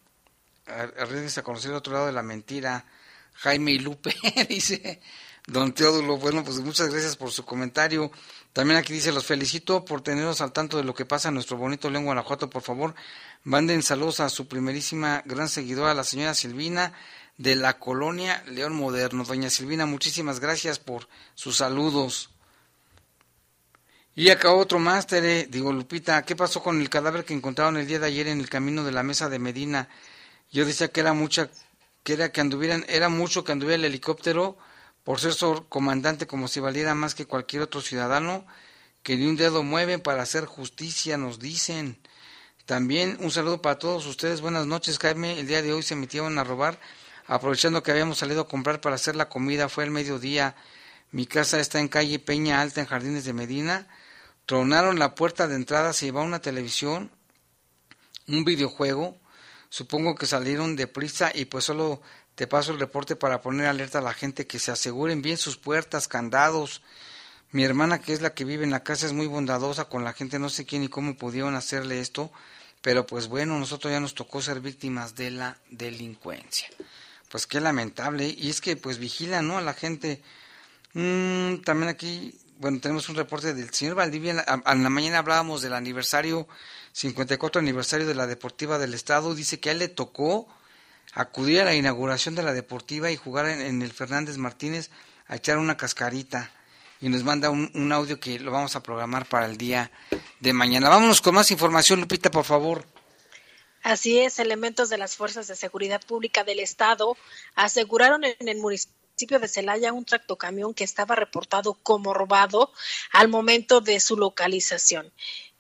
[0.70, 2.84] arriesguense a conocer el otro lado de la mentira.
[3.34, 4.14] Jaime y Lupe,
[4.48, 5.00] dice
[5.46, 6.16] don Teodulo.
[6.18, 8.10] Bueno, pues muchas gracias por su comentario.
[8.52, 11.56] También aquí dice, los felicito por tenernos al tanto de lo que pasa en nuestro
[11.56, 12.50] bonito León, Guanajuato.
[12.50, 12.94] Por favor,
[13.44, 16.92] manden saludos a su primerísima gran seguidora, la señora Silvina,
[17.38, 19.24] de la colonia León Moderno.
[19.24, 22.30] Doña Silvina, muchísimas gracias por sus saludos.
[24.16, 27.86] Y acá otro más, Tere, digo Lupita, ¿qué pasó con el cadáver que encontraron el
[27.86, 29.88] día de ayer en el camino de la mesa de Medina?
[30.52, 31.48] Yo decía que era mucha,
[32.02, 34.58] que era que anduvieran, era mucho que anduviera el helicóptero
[35.04, 35.34] por ser
[35.68, 38.46] comandante como si valiera más que cualquier otro ciudadano,
[39.02, 41.98] que ni un dedo mueve para hacer justicia, nos dicen.
[42.66, 45.40] También un saludo para todos ustedes, buenas noches, Jaime.
[45.40, 46.78] El día de hoy se metieron a robar,
[47.26, 50.54] aprovechando que habíamos salido a comprar para hacer la comida, fue el mediodía.
[51.12, 53.88] Mi casa está en calle Peña Alta, en Jardines de Medina.
[54.46, 57.10] Tronaron la puerta de entrada, se llevaba una televisión,
[58.28, 59.18] un videojuego.
[59.70, 62.02] Supongo que salieron de prisa y pues solo
[62.34, 65.56] te paso el reporte para poner alerta a la gente que se aseguren bien sus
[65.56, 66.82] puertas, candados.
[67.52, 70.12] Mi hermana, que es la que vive en la casa, es muy bondadosa con la
[70.12, 70.40] gente.
[70.40, 72.32] No sé quién y cómo pudieron hacerle esto,
[72.82, 76.68] pero pues bueno, nosotros ya nos tocó ser víctimas de la delincuencia.
[77.28, 78.34] Pues qué lamentable.
[78.36, 79.56] Y es que pues vigila, ¿no?
[79.56, 80.20] A la gente.
[80.94, 84.44] Mm, también aquí, bueno, tenemos un reporte del señor Valdivia.
[84.66, 86.48] En la mañana hablábamos del aniversario,
[86.92, 89.34] 54 aniversario de la Deportiva del Estado.
[89.34, 90.48] Dice que a él le tocó
[91.14, 94.90] acudir a la inauguración de la deportiva y jugar en, el Fernández Martínez
[95.26, 96.50] a echar una cascarita
[97.00, 99.90] y nos manda un, audio que lo vamos a programar para el día
[100.40, 100.88] de mañana.
[100.88, 102.84] Vámonos con más información, Lupita, por favor.
[103.82, 107.16] Así es, elementos de las Fuerzas de Seguridad Pública del Estado
[107.54, 112.72] aseguraron en el municipio de Celaya un tractocamión que estaba reportado como robado
[113.12, 115.12] al momento de su localización.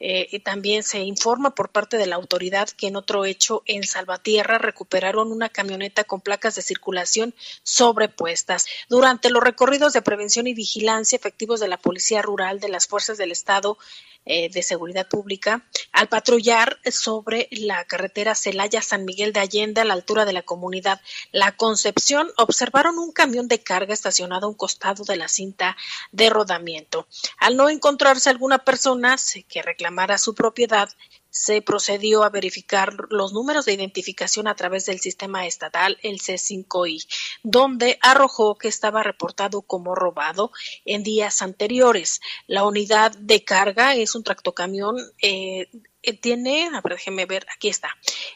[0.02, 4.56] Eh, también se informa por parte de la autoridad que en otro hecho en Salvatierra
[4.56, 7.34] recuperaron una camioneta con placas de circulación
[7.64, 8.64] sobrepuestas.
[8.88, 13.18] Durante los recorridos de prevención y vigilancia efectivos de la Policía Rural de las Fuerzas
[13.18, 13.76] del Estado
[14.24, 19.94] eh, de Seguridad Pública, al patrullar sobre la carretera Celaya-San Miguel de Allende a la
[19.94, 21.00] altura de la comunidad
[21.32, 25.76] La Concepción, observaron un camión de carga estacionado a un costado de la cinta
[26.12, 27.06] de rodamiento.
[27.38, 29.16] Al no encontrarse alguna persona
[29.48, 30.88] que reclamara su propiedad,
[31.30, 37.06] se procedió a verificar los números de identificación a través del sistema estatal, el C5I,
[37.42, 40.50] donde arrojó que estaba reportado como robado
[40.84, 42.20] en días anteriores.
[42.46, 44.96] La unidad de carga es un tractocamión.
[45.22, 45.70] Eh,
[46.02, 47.90] eh, tiene, a ver, déjeme ver, aquí está,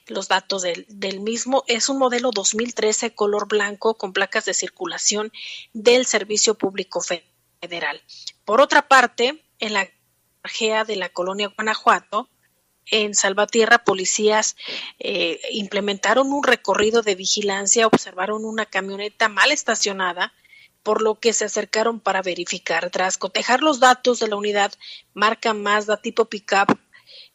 [0.06, 1.64] los datos del, mismo.
[1.66, 5.32] Es un modelo 2013 color blanco con placas de circulación
[5.72, 8.02] del Servicio Público Federal.
[8.44, 9.88] Por otra parte, en la
[10.86, 12.28] de la colonia Guanajuato,
[12.90, 14.56] en Salvatierra, policías
[14.98, 20.32] eh, implementaron un recorrido de vigilancia, observaron una camioneta mal estacionada,
[20.82, 22.90] por lo que se acercaron para verificar.
[22.90, 24.72] Tras cotejar los datos de la unidad,
[25.14, 26.78] marca Mazda tipo pickup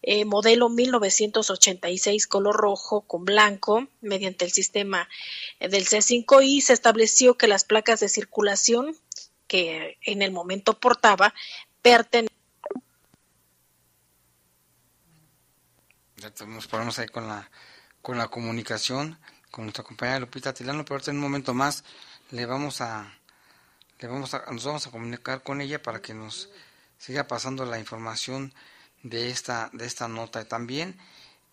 [0.02, 5.10] eh, modelo 1986 color rojo con blanco mediante el sistema
[5.60, 8.96] del C5I se estableció que las placas de circulación
[9.48, 11.34] que en el momento portaba
[11.82, 12.29] pertenecían
[16.20, 17.50] Ya nos ponemos ahí con la,
[18.02, 19.18] con la comunicación
[19.52, 21.84] con nuestra compañera Lupita Tilano, pero en un momento más
[22.32, 23.12] le vamos a,
[24.00, 26.50] le vamos a, nos vamos a comunicar con ella para que nos
[26.98, 28.54] siga pasando la información
[29.04, 30.46] de esta, de esta nota.
[30.46, 30.98] También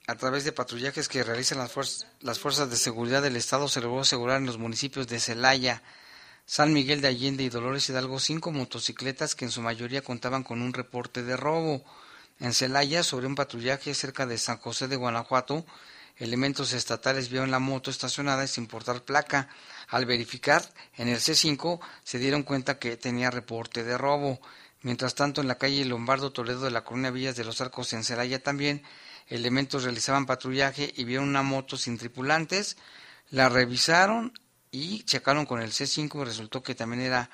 [0.07, 3.81] a través de patrullajes que realizan las, fuerzas, las fuerzas de seguridad del Estado se
[3.81, 5.83] logró asegurar en los municipios de Celaya,
[6.45, 10.63] San Miguel de Allende y Dolores Hidalgo cinco motocicletas que en su mayoría contaban con
[10.63, 11.85] un reporte de robo.
[12.39, 15.65] En Celaya, sobre un patrullaje cerca de San José de Guanajuato,
[16.17, 19.49] elementos estatales vieron la moto estacionada sin portar placa.
[19.89, 20.63] Al verificar
[20.97, 24.41] en el C5 se dieron cuenta que tenía reporte de robo.
[24.83, 28.05] Mientras tanto, en la calle Lombardo Toledo de la colonia Villas de los Arcos en
[28.05, 28.83] Celaya también,
[29.29, 32.77] elementos realizaban patrullaje y vieron una moto sin tripulantes,
[33.31, 34.39] la revisaron
[34.71, 37.31] y checaron con el C5 y resultó que también era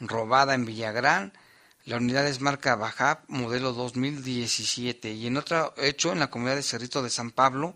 [0.00, 1.32] robada en Villagrán
[1.90, 5.10] la unidad es marca Bajab, modelo 2017.
[5.10, 7.74] Y en otro hecho, en la comunidad de Cerrito de San Pablo,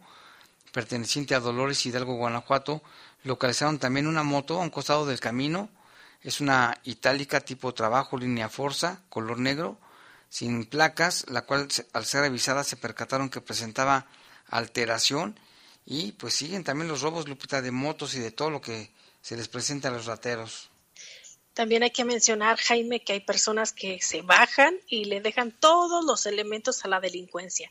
[0.71, 2.81] perteneciente a Dolores Hidalgo, Guanajuato,
[3.25, 5.69] localizaron también una moto a un costado del camino.
[6.23, 9.81] Es una itálica tipo trabajo, línea Forza, color negro,
[10.29, 14.07] sin placas, la cual al ser revisada se percataron que presentaba
[14.47, 15.41] alteración
[15.87, 18.93] Y pues siguen también los robos, Lupita, de motos y de todo lo que
[19.23, 20.71] se les presenta a los rateros.
[21.55, 26.05] También hay que mencionar, Jaime, que hay personas que se bajan y le dejan todos
[26.05, 27.71] los elementos a la delincuencia.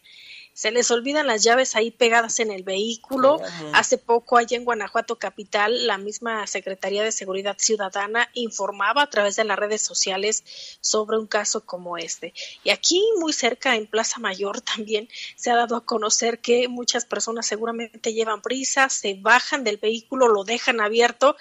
[0.53, 3.41] Se les olvidan las llaves ahí pegadas en el vehículo.
[3.73, 9.35] Hace poco, allá en Guanajuato Capital, la misma Secretaría de Seguridad Ciudadana informaba a través
[9.35, 10.43] de las redes sociales
[10.79, 12.33] sobre un caso como este.
[12.63, 17.05] Y aquí, muy cerca, en Plaza Mayor, también se ha dado a conocer que muchas
[17.05, 21.35] personas seguramente llevan prisa, se bajan del vehículo, lo dejan abierto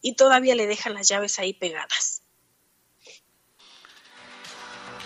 [0.00, 2.22] y todavía le dejan las llaves ahí pegadas.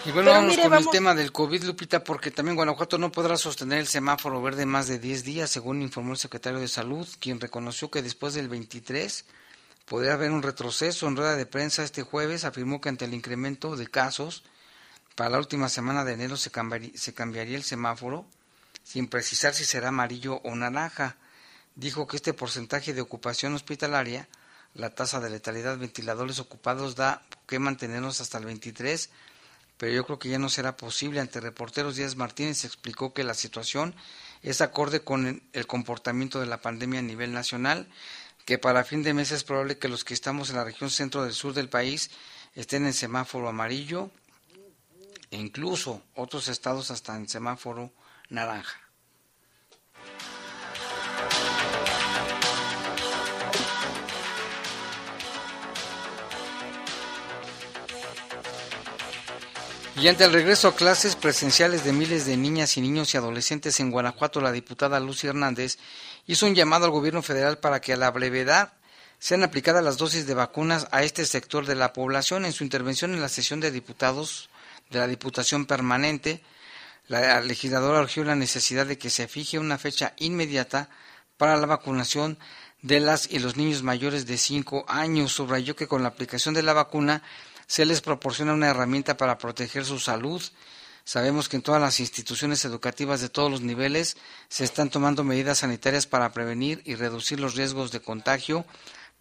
[0.06, 3.80] Y bueno, vamos con el tema del COVID, Lupita, porque también Guanajuato no podrá sostener
[3.80, 7.90] el semáforo verde más de 10 días, según informó el secretario de Salud, quien reconoció
[7.90, 9.26] que después del 23
[9.84, 11.06] podría haber un retroceso.
[11.06, 14.42] En rueda de prensa este jueves afirmó que ante el incremento de casos,
[15.16, 16.50] para la última semana de enero se
[16.94, 18.24] se cambiaría el semáforo,
[18.82, 21.18] sin precisar si será amarillo o naranja.
[21.74, 24.28] Dijo que este porcentaje de ocupación hospitalaria
[24.74, 29.10] la tasa de letalidad ventiladores ocupados da que mantenernos hasta el 23,
[29.76, 31.20] pero yo creo que ya no será posible.
[31.20, 33.94] Ante reporteros, Díaz Martínez explicó que la situación
[34.42, 37.88] es acorde con el comportamiento de la pandemia a nivel nacional,
[38.44, 41.24] que para fin de mes es probable que los que estamos en la región centro
[41.24, 42.10] del sur del país
[42.54, 44.10] estén en semáforo amarillo
[45.30, 47.92] e incluso otros estados hasta en semáforo
[48.28, 48.89] naranja.
[59.96, 63.80] Y ante el regreso a clases presenciales de miles de niñas y niños y adolescentes
[63.80, 65.78] en Guanajuato, la diputada Lucy Hernández
[66.26, 68.72] hizo un llamado al gobierno federal para que a la brevedad
[69.18, 72.46] sean aplicadas las dosis de vacunas a este sector de la población.
[72.46, 74.48] En su intervención en la sesión de diputados
[74.88, 76.42] de la Diputación Permanente,
[77.06, 80.88] la legisladora urgió la necesidad de que se fije una fecha inmediata
[81.36, 82.38] para la vacunación
[82.80, 85.32] de las y los niños mayores de 5 años.
[85.32, 87.22] Subrayó que con la aplicación de la vacuna
[87.70, 90.42] se les proporciona una herramienta para proteger su salud.
[91.04, 94.16] Sabemos que en todas las instituciones educativas de todos los niveles
[94.48, 98.66] se están tomando medidas sanitarias para prevenir y reducir los riesgos de contagio,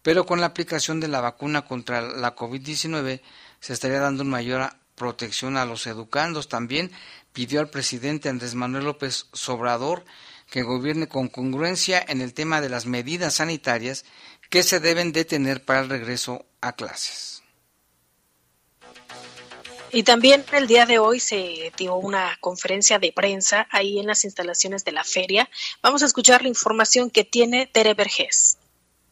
[0.02, 3.20] pero con la aplicación de la vacuna contra la COVID-19
[3.60, 6.48] se estaría dando una mayor protección a los educandos.
[6.48, 6.90] También
[7.32, 10.04] pidió al presidente Andrés Manuel López Sobrador
[10.50, 14.04] que gobierne con congruencia en el tema de las medidas sanitarias
[14.48, 17.39] que se deben de tener para el regreso a clases.
[19.92, 24.24] Y también el día de hoy se dio una conferencia de prensa ahí en las
[24.24, 25.48] instalaciones de la feria.
[25.82, 28.56] Vamos a escuchar la información que tiene Tere Vergés.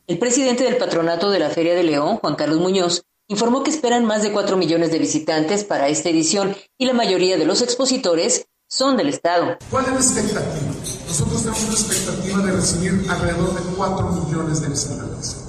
[0.06, 4.04] El presidente del patronato de la Feria de León, Juan Carlos Muñoz, informó que esperan
[4.04, 8.46] más de 4 millones de visitantes para esta edición y la mayoría de los expositores
[8.68, 9.58] son del Estado.
[9.70, 10.72] ¿Cuál es la expectativa?
[11.08, 15.47] Nosotros tenemos una expectativa de recibir alrededor de 4 millones de visitantes.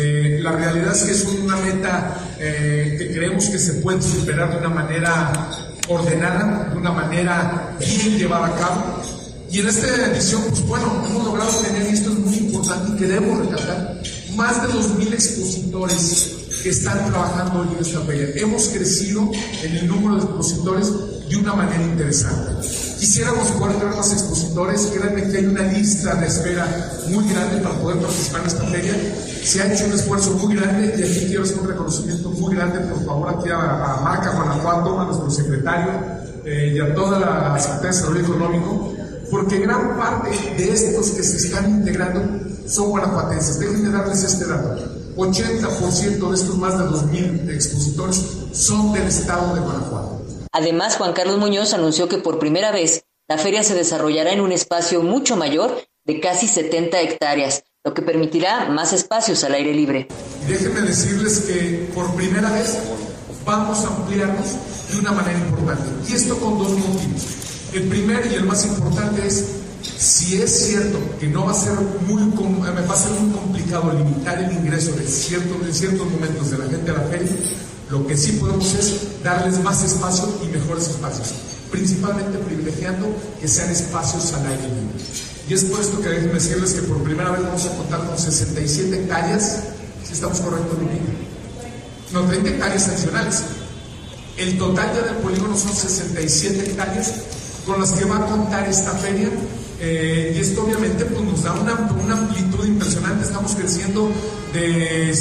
[0.00, 4.52] Eh, la realidad es que es una meta eh, que creemos que se puede superar
[4.52, 5.32] de una manera
[5.88, 9.02] ordenada, de una manera bien llevada a cabo.
[9.50, 12.96] Y en esta edición, pues bueno, hemos logrado tener, y esto es muy importante y
[12.96, 14.00] queremos recalcar,
[14.36, 18.28] más de 2.000 expositores que están trabajando hoy en esta feria.
[18.34, 19.30] Hemos crecido
[19.62, 20.92] en el número de expositores
[21.26, 22.68] de una manera interesante.
[22.98, 26.66] Quisiéramos poder más expositores, créanme que hay una lista de espera
[27.08, 28.94] muy grande para poder participar en esta feria.
[29.42, 32.80] Se ha hecho un esfuerzo muy grande y aquí quiero hacer un reconocimiento muy grande,
[32.80, 35.90] por favor, aquí a, a Marca Guanajuato, a nuestro secretario
[36.44, 38.92] eh, y a toda la Secretaría de Desarrollo Económico,
[39.30, 42.20] porque gran parte de estos que se están integrando
[42.66, 43.58] son guanajuatenses.
[43.58, 44.97] Déjenme darles este dato.
[45.18, 50.22] 80% de estos más de 2.000 expositores son del estado de Guanajuato.
[50.52, 54.52] Además, Juan Carlos Muñoz anunció que por primera vez la feria se desarrollará en un
[54.52, 60.06] espacio mucho mayor de casi 70 hectáreas, lo que permitirá más espacios al aire libre.
[60.46, 62.78] Déjenme decirles que por primera vez
[63.44, 64.46] vamos a ampliarnos
[64.92, 65.84] de una manera importante.
[66.08, 67.26] Y esto con dos motivos.
[67.74, 69.44] El primero y el más importante es
[69.96, 71.74] si es cierto que no va a ser
[72.06, 76.50] muy, me va a ser muy complicado limitar el ingreso de cierto, en ciertos momentos
[76.50, 77.30] de la gente a la feria,
[77.90, 81.34] lo que sí podemos es darles más espacio y mejores espacios,
[81.70, 83.06] principalmente privilegiando
[83.40, 85.04] que sean espacios al aire libre.
[85.48, 88.18] Y es por esto que déjenme decirles que por primera vez vamos a contar con
[88.18, 89.60] 67 hectáreas,
[90.06, 90.76] si estamos correctos.
[92.12, 93.42] No, 30 hectáreas adicionales.
[94.36, 97.12] El total ya del polígono son 67 hectáreas
[97.66, 99.30] con las que va a contar esta feria
[99.80, 104.10] eh, y esto obviamente pues, nos da una, una, amplitud impresionante, estamos creciendo
[104.52, 105.12] de,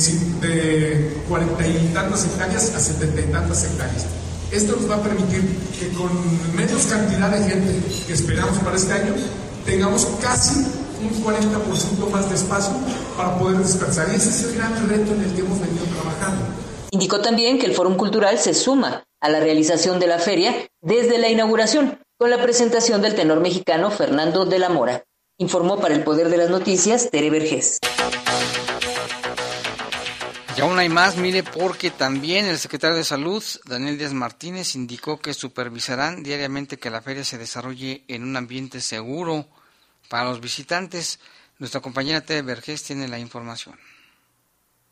[0.42, 4.06] de 40 y tantas hectáreas a 70 y tantas hectáreas.
[4.52, 5.44] Esto nos va a permitir
[5.78, 6.10] que con
[6.56, 7.74] menos cantidad de gente
[8.08, 9.14] que esperamos para este año,
[9.66, 10.66] tengamos casi
[11.02, 12.74] un 40% más de espacio
[13.16, 14.08] para poder descansar.
[14.12, 16.46] Y ese es el gran reto en el que hemos venido trabajando.
[16.92, 21.18] Indicó también que el Fórum Cultural se suma a la realización de la feria desde
[21.18, 25.04] la inauguración, con la presentación del tenor mexicano Fernando de la Mora.
[25.38, 27.78] Informó para el Poder de las Noticias Tere Vergés.
[30.58, 35.20] Y aún hay más, mire, porque también el secretario de Salud, Daniel Díaz Martínez, indicó
[35.20, 39.46] que supervisarán diariamente que la feria se desarrolle en un ambiente seguro
[40.10, 41.20] para los visitantes.
[41.60, 43.78] Nuestra compañera Tere Vergés tiene la información.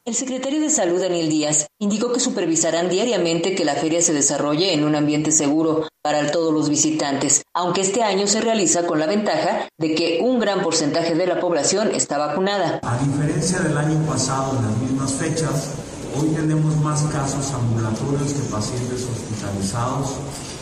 [0.07, 4.71] El secretario de Salud, Daniel Díaz, indicó que supervisarán diariamente que la feria se desarrolle
[4.71, 9.07] en un ambiente seguro para todos los visitantes, aunque este año se realiza con la
[9.07, 12.81] ventaja de que un gran porcentaje de la población está vacunada.
[12.83, 15.71] A diferencia del año pasado en las mismas fechas,
[16.15, 20.17] hoy tenemos más casos ambulatorios que pacientes hospitalizados,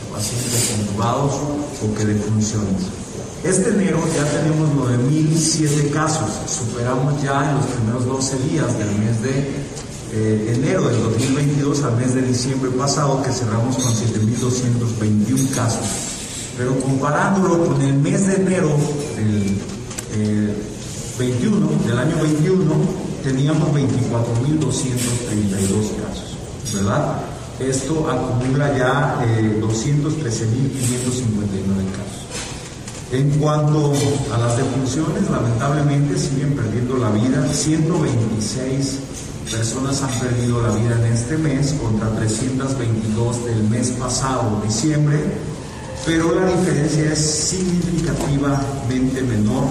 [0.09, 2.83] pacientes intubados o que defunciones.
[3.43, 9.21] Este enero ya tenemos 9.007 casos, superamos ya en los primeros 12 días del mes
[9.21, 9.49] de
[10.13, 15.85] eh, enero del 2022 al mes de diciembre pasado que cerramos con 7.221 casos.
[16.57, 18.77] Pero comparándolo con el mes de enero
[19.17, 19.59] del
[21.19, 22.73] 21, eh, del año 21,
[23.23, 26.37] teníamos 24.232 casos,
[26.75, 27.17] ¿verdad?
[27.59, 32.22] Esto acumula ya eh, 213.559 casos.
[33.13, 33.93] En cuanto
[34.33, 37.47] a las defunciones, lamentablemente siguen perdiendo la vida.
[37.47, 38.97] 126
[39.51, 45.19] personas han perdido la vida en este mes contra 322 del mes pasado, diciembre,
[46.07, 49.65] pero la diferencia es significativamente menor.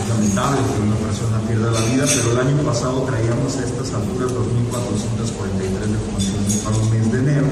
[0.00, 3.92] Es lamentable que una persona pierda la vida, pero el año pasado traíamos a estas
[3.94, 7.48] alturas 2.443 defunciones para un mes de enero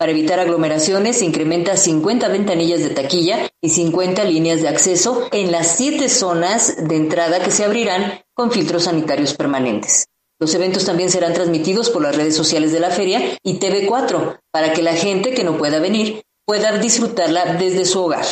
[0.00, 5.52] para evitar aglomeraciones, se incrementa 50 ventanillas de taquilla y 50 líneas de acceso en
[5.52, 10.06] las siete zonas de entrada que se abrirán con filtros sanitarios permanentes.
[10.40, 14.72] Los eventos también serán transmitidos por las redes sociales de la feria y TV4 para
[14.72, 18.24] que la gente que no pueda venir pueda disfrutarla desde su hogar.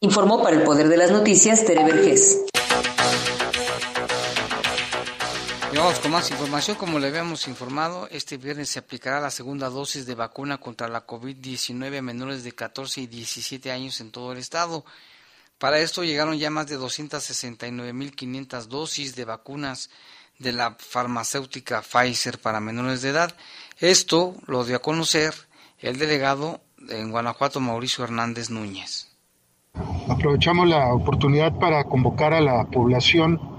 [0.00, 2.46] Informó para el Poder de las Noticias Tere Vergés.
[5.78, 6.76] Vamos con más información.
[6.76, 11.06] Como le habíamos informado, este viernes se aplicará la segunda dosis de vacuna contra la
[11.06, 14.84] COVID-19 a menores de 14 y 17 años en todo el estado.
[15.58, 19.90] Para esto llegaron ya más de 269.500 dosis de vacunas
[20.38, 23.34] de la farmacéutica Pfizer para menores de edad.
[23.78, 25.34] Esto lo dio a conocer
[25.78, 29.08] el delegado en Guanajuato, Mauricio Hernández Núñez.
[30.08, 33.51] Aprovechamos la oportunidad para convocar a la población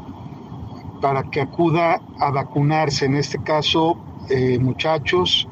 [1.03, 3.97] para que acuda a vacunarse, en este caso
[4.29, 5.49] eh, muchachos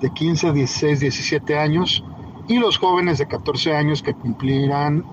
[0.00, 2.02] de 15, 16, 17 años
[2.48, 5.04] y los jóvenes de 14 años que cumplirán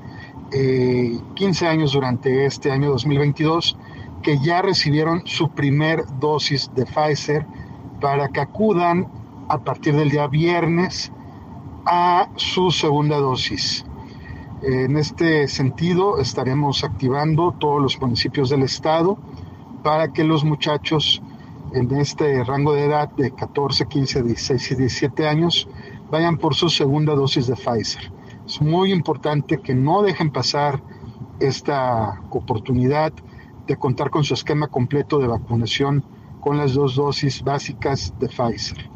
[0.49, 3.77] 15 eh, años durante este año 2022
[4.23, 7.45] que ya recibieron su primer dosis de Pfizer
[7.99, 9.09] para que acudan
[9.49, 11.11] a partir del día viernes
[11.85, 13.83] a su segunda dosis.
[14.61, 19.17] En este sentido, estaremos activando todos los municipios del estado
[19.83, 21.21] para que los muchachos
[21.73, 25.67] en este rango de edad de 14, 15, 16 y 17 años
[26.09, 28.11] vayan por su segunda dosis de Pfizer.
[28.45, 30.81] Es muy importante que no dejen pasar
[31.39, 33.13] esta oportunidad
[33.67, 36.03] de contar con su esquema completo de vacunación
[36.41, 38.89] con las dos dosis básicas de Pfizer.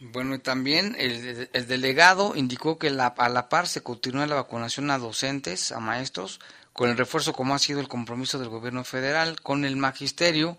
[0.00, 4.98] Bueno, y también el, delegado indicó que a la par se continúa la vacunación a
[4.98, 6.40] docentes, a maestros,
[6.72, 10.58] con el refuerzo como ha sido el compromiso del gobierno federal con el magisterio,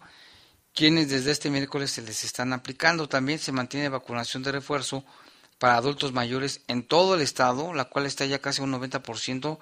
[0.74, 3.10] quienes desde este miércoles se les están aplicando.
[3.10, 5.04] También se mantiene vacunación de refuerzo
[5.60, 9.58] para adultos mayores en todo el estado, la cual está ya casi un 90%,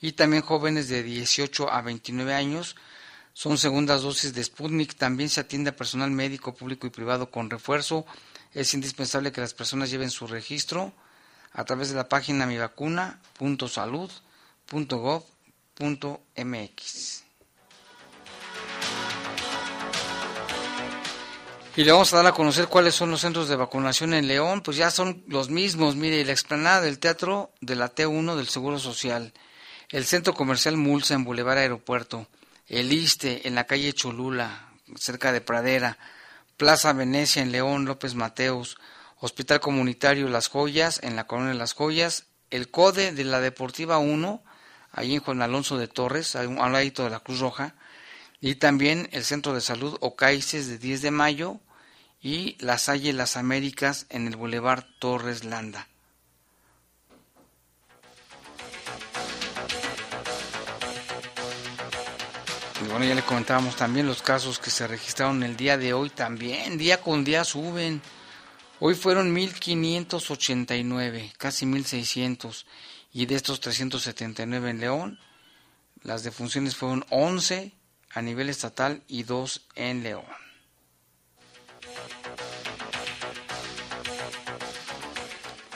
[0.00, 2.76] y también jóvenes de 18 a 29 años.
[3.32, 4.96] Son segundas dosis de Sputnik.
[4.96, 8.06] También se atiende a personal médico, público y privado con refuerzo.
[8.52, 10.92] Es indispensable que las personas lleven su registro
[11.52, 15.35] a través de la página mivacuna.salud.gov
[15.80, 17.26] mx
[21.76, 24.62] Y le vamos a dar a conocer cuáles son los centros de vacunación en León,
[24.62, 28.78] pues ya son los mismos, mire, la explanada del Teatro de la T1 del Seguro
[28.78, 29.34] Social,
[29.90, 32.28] el Centro Comercial Mulsa en Boulevard Aeropuerto,
[32.66, 35.98] el ISTE en la calle Cholula, cerca de Pradera,
[36.56, 38.78] Plaza Venecia en León, López Mateos,
[39.18, 44.42] Hospital Comunitario Las Joyas en la Colonia Las Joyas, el CODE de la Deportiva 1
[44.96, 47.74] ahí en Juan Alonso de Torres, a un de la Cruz Roja,
[48.40, 51.60] y también el Centro de Salud Ocaices de 10 de mayo
[52.20, 55.86] y La Salle Las Américas en el Boulevard Torres Landa.
[62.82, 66.08] Y bueno, ya le comentábamos también los casos que se registraron el día de hoy
[66.08, 68.00] también, día con día suben.
[68.80, 72.66] Hoy fueron 1589, casi 1600,
[73.16, 75.18] y de estos 379 en León,
[76.02, 77.72] las defunciones fueron 11
[78.10, 80.26] a nivel estatal y 2 en León.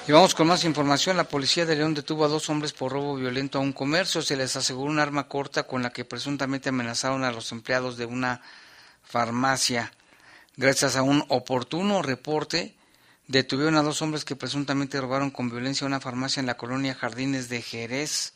[0.07, 1.17] Y vamos con más información.
[1.17, 4.21] La policía de León detuvo a dos hombres por robo violento a un comercio.
[4.21, 8.05] Se les aseguró un arma corta con la que presuntamente amenazaron a los empleados de
[8.05, 8.43] una
[9.03, 9.95] farmacia.
[10.59, 12.77] Gracias a un oportuno reporte,
[13.31, 17.49] detuvieron a dos hombres que presuntamente robaron con violencia una farmacia en la colonia Jardines
[17.49, 18.33] de Jerez.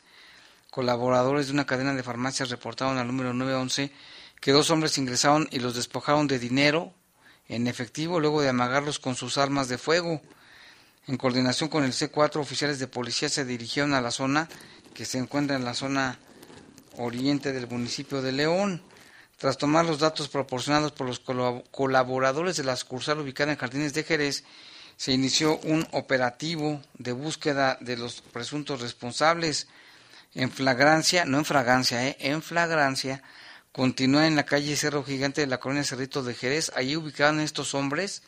[0.71, 3.91] Colaboradores de una cadena de farmacias reportaron al número 911
[4.39, 6.93] que dos hombres ingresaron y los despojaron de dinero
[7.49, 10.21] en efectivo luego de amagarlos con sus armas de fuego.
[11.07, 14.47] En coordinación con el C4, oficiales de policía se dirigieron a la zona
[14.93, 16.19] que se encuentra en la zona
[16.95, 18.81] oriente del municipio de León.
[19.37, 24.03] Tras tomar los datos proporcionados por los colaboradores de la sucursal ubicada en Jardines de
[24.03, 24.45] Jerez,
[24.97, 29.67] se inició un operativo de búsqueda de los presuntos responsables.
[30.33, 33.23] En flagrancia, no en fragancia, eh, en flagrancia,
[33.71, 36.71] continúa en la calle Cerro Gigante de la colonia Cerrito de Jerez.
[36.75, 38.23] Allí ubicaban estos hombres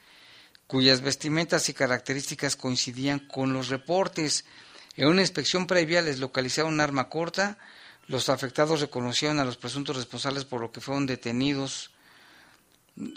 [0.67, 4.45] cuyas vestimentas y características coincidían con los reportes.
[4.95, 7.57] En una inspección previa les localizaron un arma corta.
[8.07, 11.91] Los afectados reconocieron a los presuntos responsables por lo que fueron detenidos.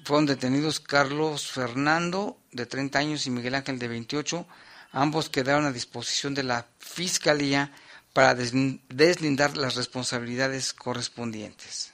[0.05, 4.46] Fueron detenidos Carlos Fernando, de 30 años, y Miguel Ángel, de 28.
[4.92, 7.72] Ambos quedaron a disposición de la Fiscalía
[8.12, 11.92] para deslindar las responsabilidades correspondientes.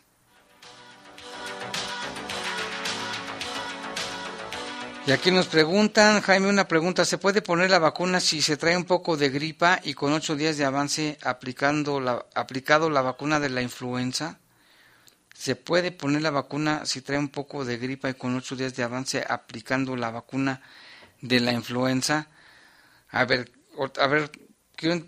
[5.06, 8.76] Y aquí nos preguntan, Jaime, una pregunta, ¿se puede poner la vacuna si se trae
[8.76, 13.38] un poco de gripa y con ocho días de avance aplicando la, aplicado la vacuna
[13.38, 14.40] de la influenza?
[15.36, 18.74] ¿Se puede poner la vacuna si trae un poco de gripa y con ocho días
[18.74, 20.62] de avance aplicando la vacuna
[21.20, 22.28] de la influenza?
[23.10, 23.52] A ver,
[24.00, 24.30] a ver,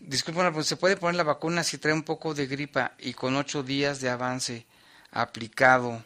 [0.03, 3.63] disculpen, ¿se puede poner la vacuna si trae un poco de gripa y con ocho
[3.63, 4.67] días de avance
[5.11, 6.05] aplicado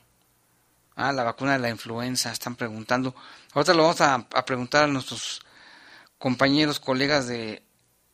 [0.95, 3.15] Ah, la vacuna de la influenza, están preguntando.
[3.53, 5.41] Ahorita lo vamos a, preguntar a nuestros
[6.19, 7.63] compañeros, colegas de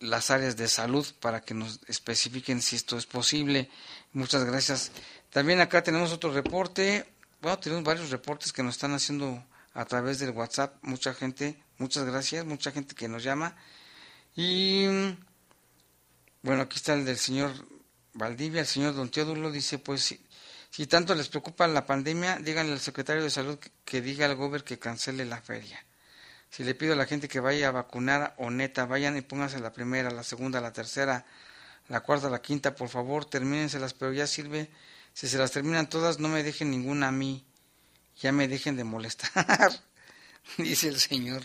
[0.00, 3.68] las áreas de salud para que nos especifiquen si esto es posible.
[4.12, 4.92] Muchas gracias.
[5.30, 7.06] También acá tenemos otro reporte.
[7.40, 10.76] Bueno, tenemos varios reportes que nos están haciendo a través del WhatsApp.
[10.82, 13.56] Mucha gente, muchas gracias, mucha gente que nos llama.
[14.34, 14.86] Y
[16.42, 17.52] bueno, aquí está el del señor
[18.14, 20.18] Valdivia, el señor Don Teodulo dice, pues
[20.70, 24.64] si tanto les preocupa la pandemia, díganle al secretario de salud que, diga al gobierno
[24.64, 25.84] que cancele la feria.
[26.50, 29.60] Si le pido a la gente que vaya a vacunar o neta, vayan y pónganse
[29.60, 31.26] la primera, la segunda, la tercera,
[31.88, 34.70] la cuarta, la quinta, por favor, termínenselas, pero ya sirve.
[35.18, 37.44] Si se las terminan todas, no me dejen ninguna a mí.
[38.20, 39.72] Ya me dejen de molestar,
[40.58, 41.42] dice el señor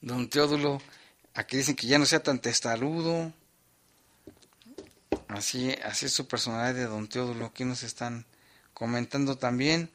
[0.00, 0.82] don Teodulo.
[1.32, 3.32] Aquí dicen que ya no sea tan testarudo.
[5.28, 7.46] Así, así es su personalidad de don Teodulo.
[7.46, 8.26] Aquí nos están
[8.72, 9.92] comentando también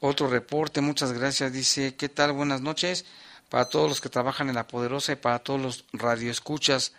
[0.00, 0.80] otro reporte.
[0.80, 1.52] Muchas gracias.
[1.52, 2.32] Dice, ¿qué tal?
[2.32, 3.04] Buenas noches
[3.50, 6.94] para todos los que trabajan en La Poderosa y para todos los radioescuchas.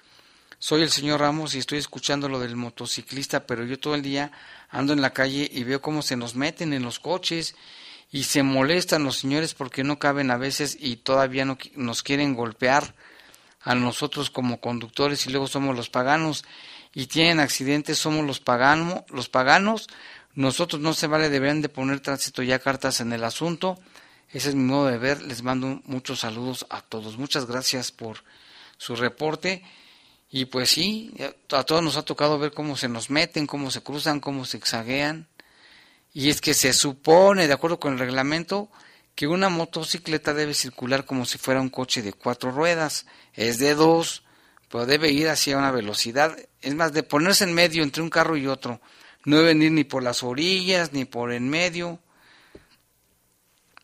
[0.60, 4.32] Soy el señor Ramos y estoy escuchando lo del motociclista, pero yo todo el día
[4.70, 7.56] ando en la calle y veo cómo se nos meten en los coches
[8.12, 12.36] y se molestan los señores porque no caben a veces y todavía no nos quieren
[12.36, 12.96] golpear
[13.62, 16.46] a nosotros como conductores y luego somos los paganos
[16.94, 19.88] y tienen accidentes, somos los paganos, los paganos
[20.36, 23.80] nosotros no se vale, deberían de poner tránsito ya cartas en el asunto.
[24.32, 25.22] Ese es mi modo de ver.
[25.22, 27.18] Les mando muchos saludos a todos.
[27.18, 28.24] Muchas gracias por
[28.78, 29.64] su reporte.
[30.36, 31.14] Y pues sí,
[31.52, 34.58] a todos nos ha tocado ver cómo se nos meten, cómo se cruzan, cómo se
[34.58, 35.28] exaguean.
[36.12, 38.72] Y es que se supone, de acuerdo con el reglamento,
[39.14, 43.06] que una motocicleta debe circular como si fuera un coche de cuatro ruedas.
[43.34, 44.24] Es de dos,
[44.70, 46.36] pero debe ir hacia una velocidad.
[46.62, 48.82] Es más, de ponerse en medio entre un carro y otro
[49.26, 52.00] no deben ir ni por las orillas ni por en medio.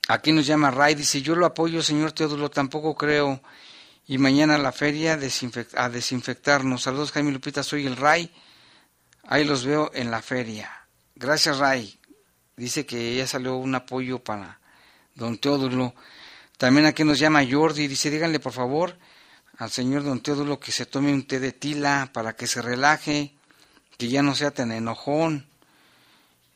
[0.07, 3.41] Aquí nos llama Ray, dice, yo lo apoyo, señor Teodulo, tampoco creo.
[4.09, 5.19] Y mañana la feria
[5.75, 6.81] a desinfectarnos.
[6.81, 8.33] Saludos, Jaime Lupita, soy el Ray.
[9.27, 10.87] Ahí los veo en la feria.
[11.13, 11.99] Gracias, Ray.
[12.57, 14.59] Dice que ya salió un apoyo para
[15.13, 15.93] don Teodulo.
[16.57, 18.97] También aquí nos llama Jordi, dice, díganle por favor
[19.59, 23.35] al señor don Teodulo que se tome un té de tila para que se relaje
[23.99, 25.45] que ya no sea tan enojón.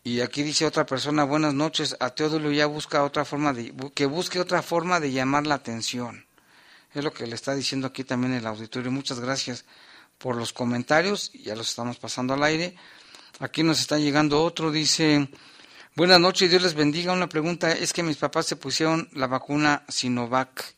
[0.04, 4.08] Y aquí dice otra persona, buenas noches, a Teodulo ya busca otra forma de, que
[4.08, 6.22] busque otra forma de llamar la atención.
[6.93, 8.91] Es lo que le está diciendo aquí también el auditorio.
[8.91, 9.65] Muchas gracias
[10.17, 12.75] por los comentarios, ya los estamos pasando al aire.
[13.39, 15.27] Aquí nos está llegando otro, dice,
[15.95, 17.13] Buenas noches, Dios les bendiga.
[17.13, 20.73] Una pregunta, es que mis papás se pusieron la vacuna Sinovac.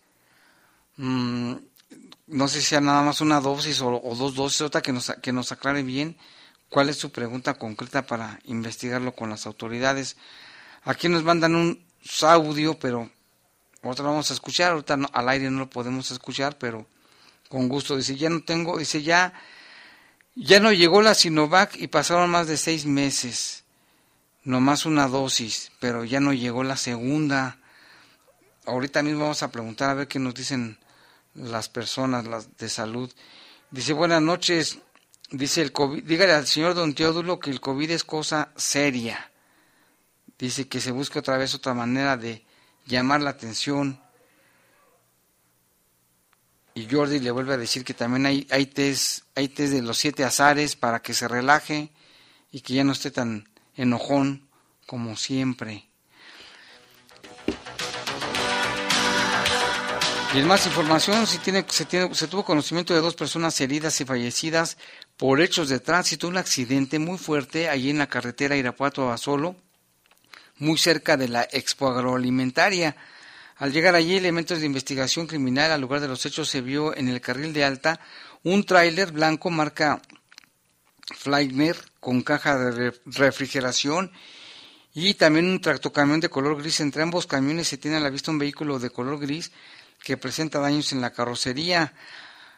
[0.97, 1.53] Mm,
[2.27, 5.31] no sé si sea nada más una dosis o, dos dosis, otra que nos, que
[5.31, 6.17] nos aclare bien
[6.67, 10.17] cuál es su pregunta concreta para investigarlo con las autoridades.
[10.83, 11.85] Aquí nos mandan un
[12.21, 13.09] audio, pero
[13.91, 16.87] otra vamos a escuchar, ahorita al aire no lo podemos escuchar, pero
[17.49, 17.97] con gusto.
[17.97, 19.33] Dice, ya no tengo, dice, ya,
[20.35, 23.63] ya no llegó la Sinovac y pasaron más de seis meses,
[24.43, 27.57] nomás una dosis, pero ya no llegó la segunda.
[28.65, 30.77] Ahorita mismo vamos a preguntar a ver qué nos dicen
[31.35, 33.11] las personas las de salud.
[33.71, 34.79] Dice, buenas noches,
[35.31, 39.31] dice el COVID, dígale al señor don Teodulo que el COVID es cosa seria.
[40.37, 42.45] Dice que se busque otra vez otra manera de
[42.85, 43.99] llamar la atención.
[46.73, 49.97] Y Jordi le vuelve a decir que también hay, hay, test, hay test de los
[49.97, 51.91] siete azares para que se relaje
[52.51, 54.47] y que ya no esté tan enojón
[54.85, 55.87] como siempre.
[60.33, 64.01] Y en más información, si tiene, se, tiene, se tuvo conocimiento de dos personas heridas
[64.01, 64.77] y fallecidas
[65.15, 69.55] por hechos de tránsito, un accidente muy fuerte allí en la carretera Irapuato a Solo,
[70.57, 72.95] muy cerca de la expo agroalimentaria.
[73.57, 77.07] Al llegar allí, elementos de investigación criminal al lugar de los hechos se vio en
[77.07, 77.99] el carril de alta
[78.43, 80.01] un tráiler blanco marca
[81.15, 84.11] Fleigner con caja de refrigeración
[84.93, 86.79] y también un tractocamión de color gris.
[86.79, 89.51] Entre ambos camiones se tiene a la vista un vehículo de color gris
[90.03, 91.93] que presenta daños en la carrocería.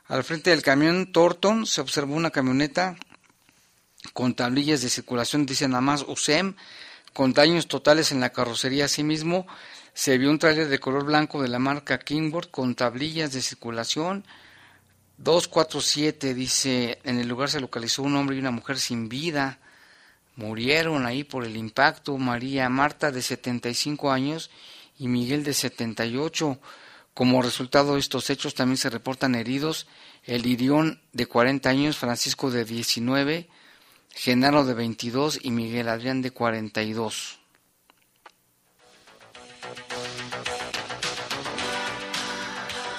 [0.07, 2.95] Al frente del camión Thornton se observó una camioneta
[4.13, 6.55] con tablillas de circulación, dice nada más USEM,
[7.13, 8.85] con daños totales en la carrocería.
[8.85, 9.47] Asimismo,
[9.93, 14.25] se vio un tráiler de color blanco de la marca Kingboard con tablillas de circulación.
[15.17, 19.59] 247 dice, en el lugar se localizó un hombre y una mujer sin vida.
[20.35, 24.51] Murieron ahí por el impacto María Marta de 75 años
[24.99, 26.59] y Miguel de 78.
[27.15, 29.87] Como resultado de estos hechos también se reportan heridos
[30.23, 33.49] el Irión de 40 años, Francisco de 19,
[34.18, 37.38] Genaro de 22 y Miguel Adrián de 42.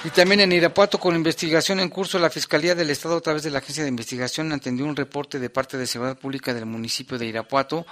[0.04, 3.50] Y también en Irapuato, con investigación en curso, la Fiscalía del Estado, a través de
[3.50, 7.26] la Agencia de Investigación, atendió un reporte de parte de Seguridad Pública del municipio de
[7.26, 7.84] Irapuato,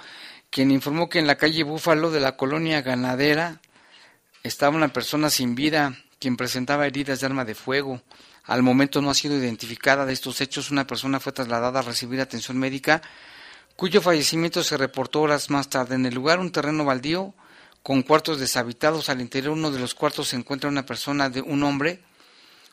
[0.49, 3.59] quien informó que en la calle Búfalo de la colonia ganadera
[4.41, 8.01] estaba una persona sin vida, quien presentaba heridas de arma de fuego.
[8.47, 10.71] Al momento no ha sido identificada de estos hechos.
[10.71, 13.01] Una persona fue trasladada a recibir atención médica,
[13.75, 15.95] cuyo fallecimiento se reportó horas más tarde.
[15.95, 17.33] En el lugar, un terreno baldío
[17.83, 19.09] con cuartos deshabitados.
[19.09, 22.01] Al interior uno de los cuartos se encuentra una persona de un hombre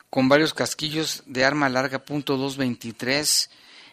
[0.09, 3.49] con varios casquillos de arma larga punto .223.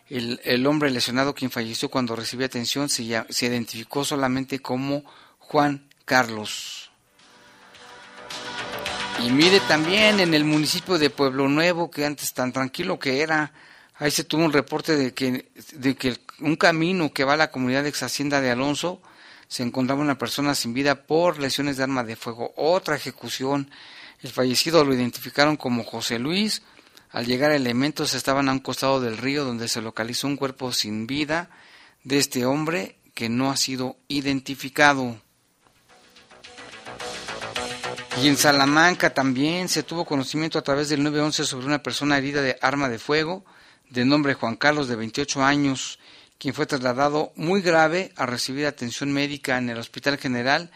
[0.08, 5.04] El, el hombre lesionado quien falleció cuando recibió atención se, se identificó solamente como
[5.38, 6.81] Juan Carlos.
[9.20, 13.52] Y mire también en el municipio de Pueblo Nuevo, que antes tan tranquilo que era,
[13.96, 17.50] ahí se tuvo un reporte de que, de que un camino que va a la
[17.50, 19.00] comunidad de ex Hacienda de Alonso
[19.46, 22.52] se encontraba una persona sin vida por lesiones de arma de fuego.
[22.56, 23.70] Otra ejecución.
[24.22, 26.62] El fallecido lo identificaron como José Luis.
[27.10, 31.06] Al llegar elementos estaban a un costado del río donde se localizó un cuerpo sin
[31.06, 31.50] vida
[32.02, 35.20] de este hombre que no ha sido identificado.
[38.20, 42.42] Y en Salamanca también se tuvo conocimiento a través del 911 sobre una persona herida
[42.42, 43.44] de arma de fuego,
[43.88, 45.98] de nombre Juan Carlos, de 28 años,
[46.38, 50.70] quien fue trasladado muy grave a recibir atención médica en el Hospital General.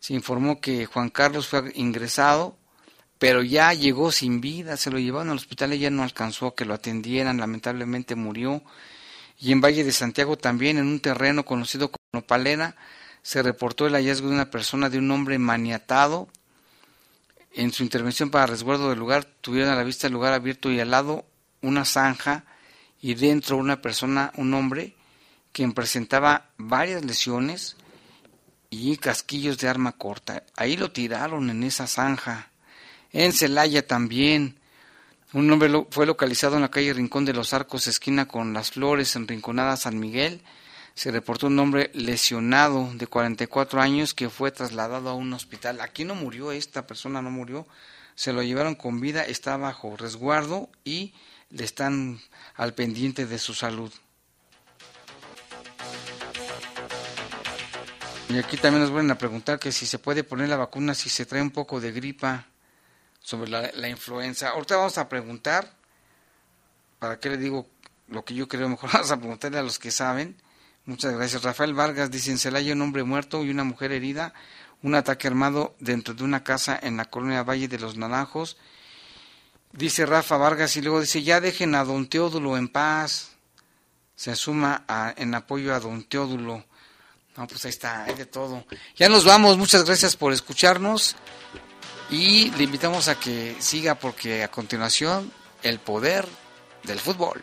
[0.00, 2.58] Se informó que Juan Carlos fue ingresado,
[3.18, 6.54] pero ya llegó sin vida, se lo llevaron al hospital y ya no alcanzó a
[6.54, 8.62] que lo atendieran, lamentablemente murió.
[9.38, 12.76] Y en Valle de Santiago también, en un terreno conocido como Palera,
[13.22, 16.28] se reportó el hallazgo de una persona de un hombre maniatado,
[17.54, 20.80] en su intervención para resguardo del lugar, tuvieron a la vista el lugar abierto y
[20.80, 21.26] al lado
[21.60, 22.44] una zanja
[23.00, 24.94] y dentro una persona, un hombre,
[25.52, 27.76] quien presentaba varias lesiones
[28.70, 30.44] y casquillos de arma corta.
[30.56, 32.50] Ahí lo tiraron en esa zanja.
[33.12, 34.56] En Celaya también.
[35.34, 39.16] Un hombre fue localizado en la calle Rincón de los Arcos, esquina con las Flores,
[39.16, 40.42] en Rinconada San Miguel
[40.94, 45.80] se reportó un hombre lesionado de 44 años que fue trasladado a un hospital.
[45.80, 47.66] Aquí no murió, esta persona no murió,
[48.14, 51.14] se lo llevaron con vida, está bajo resguardo y
[51.50, 52.20] le están
[52.56, 53.92] al pendiente de su salud.
[58.28, 61.10] Y aquí también nos vuelven a preguntar que si se puede poner la vacuna si
[61.10, 62.46] se trae un poco de gripa
[63.20, 64.50] sobre la, la influenza.
[64.50, 65.70] Ahorita vamos a preguntar,
[66.98, 67.66] ¿para qué le digo
[68.08, 68.68] lo que yo creo?
[68.70, 70.36] Mejor vamos a preguntarle a los que saben
[70.84, 71.42] Muchas gracias.
[71.42, 74.34] Rafael Vargas dice en Celaya un hombre muerto y una mujer herida.
[74.82, 78.56] Un ataque armado dentro de una casa en la colonia Valle de los Naranjos.
[79.72, 83.36] Dice Rafa Vargas y luego dice, ya dejen a don Teodulo en paz.
[84.16, 84.84] Se suma
[85.16, 86.64] en apoyo a don Teodulo.
[87.36, 88.66] No, pues ahí está, hay de todo.
[88.96, 91.16] Ya nos vamos, muchas gracias por escucharnos
[92.10, 96.28] y le invitamos a que siga porque a continuación el poder
[96.82, 97.42] del fútbol.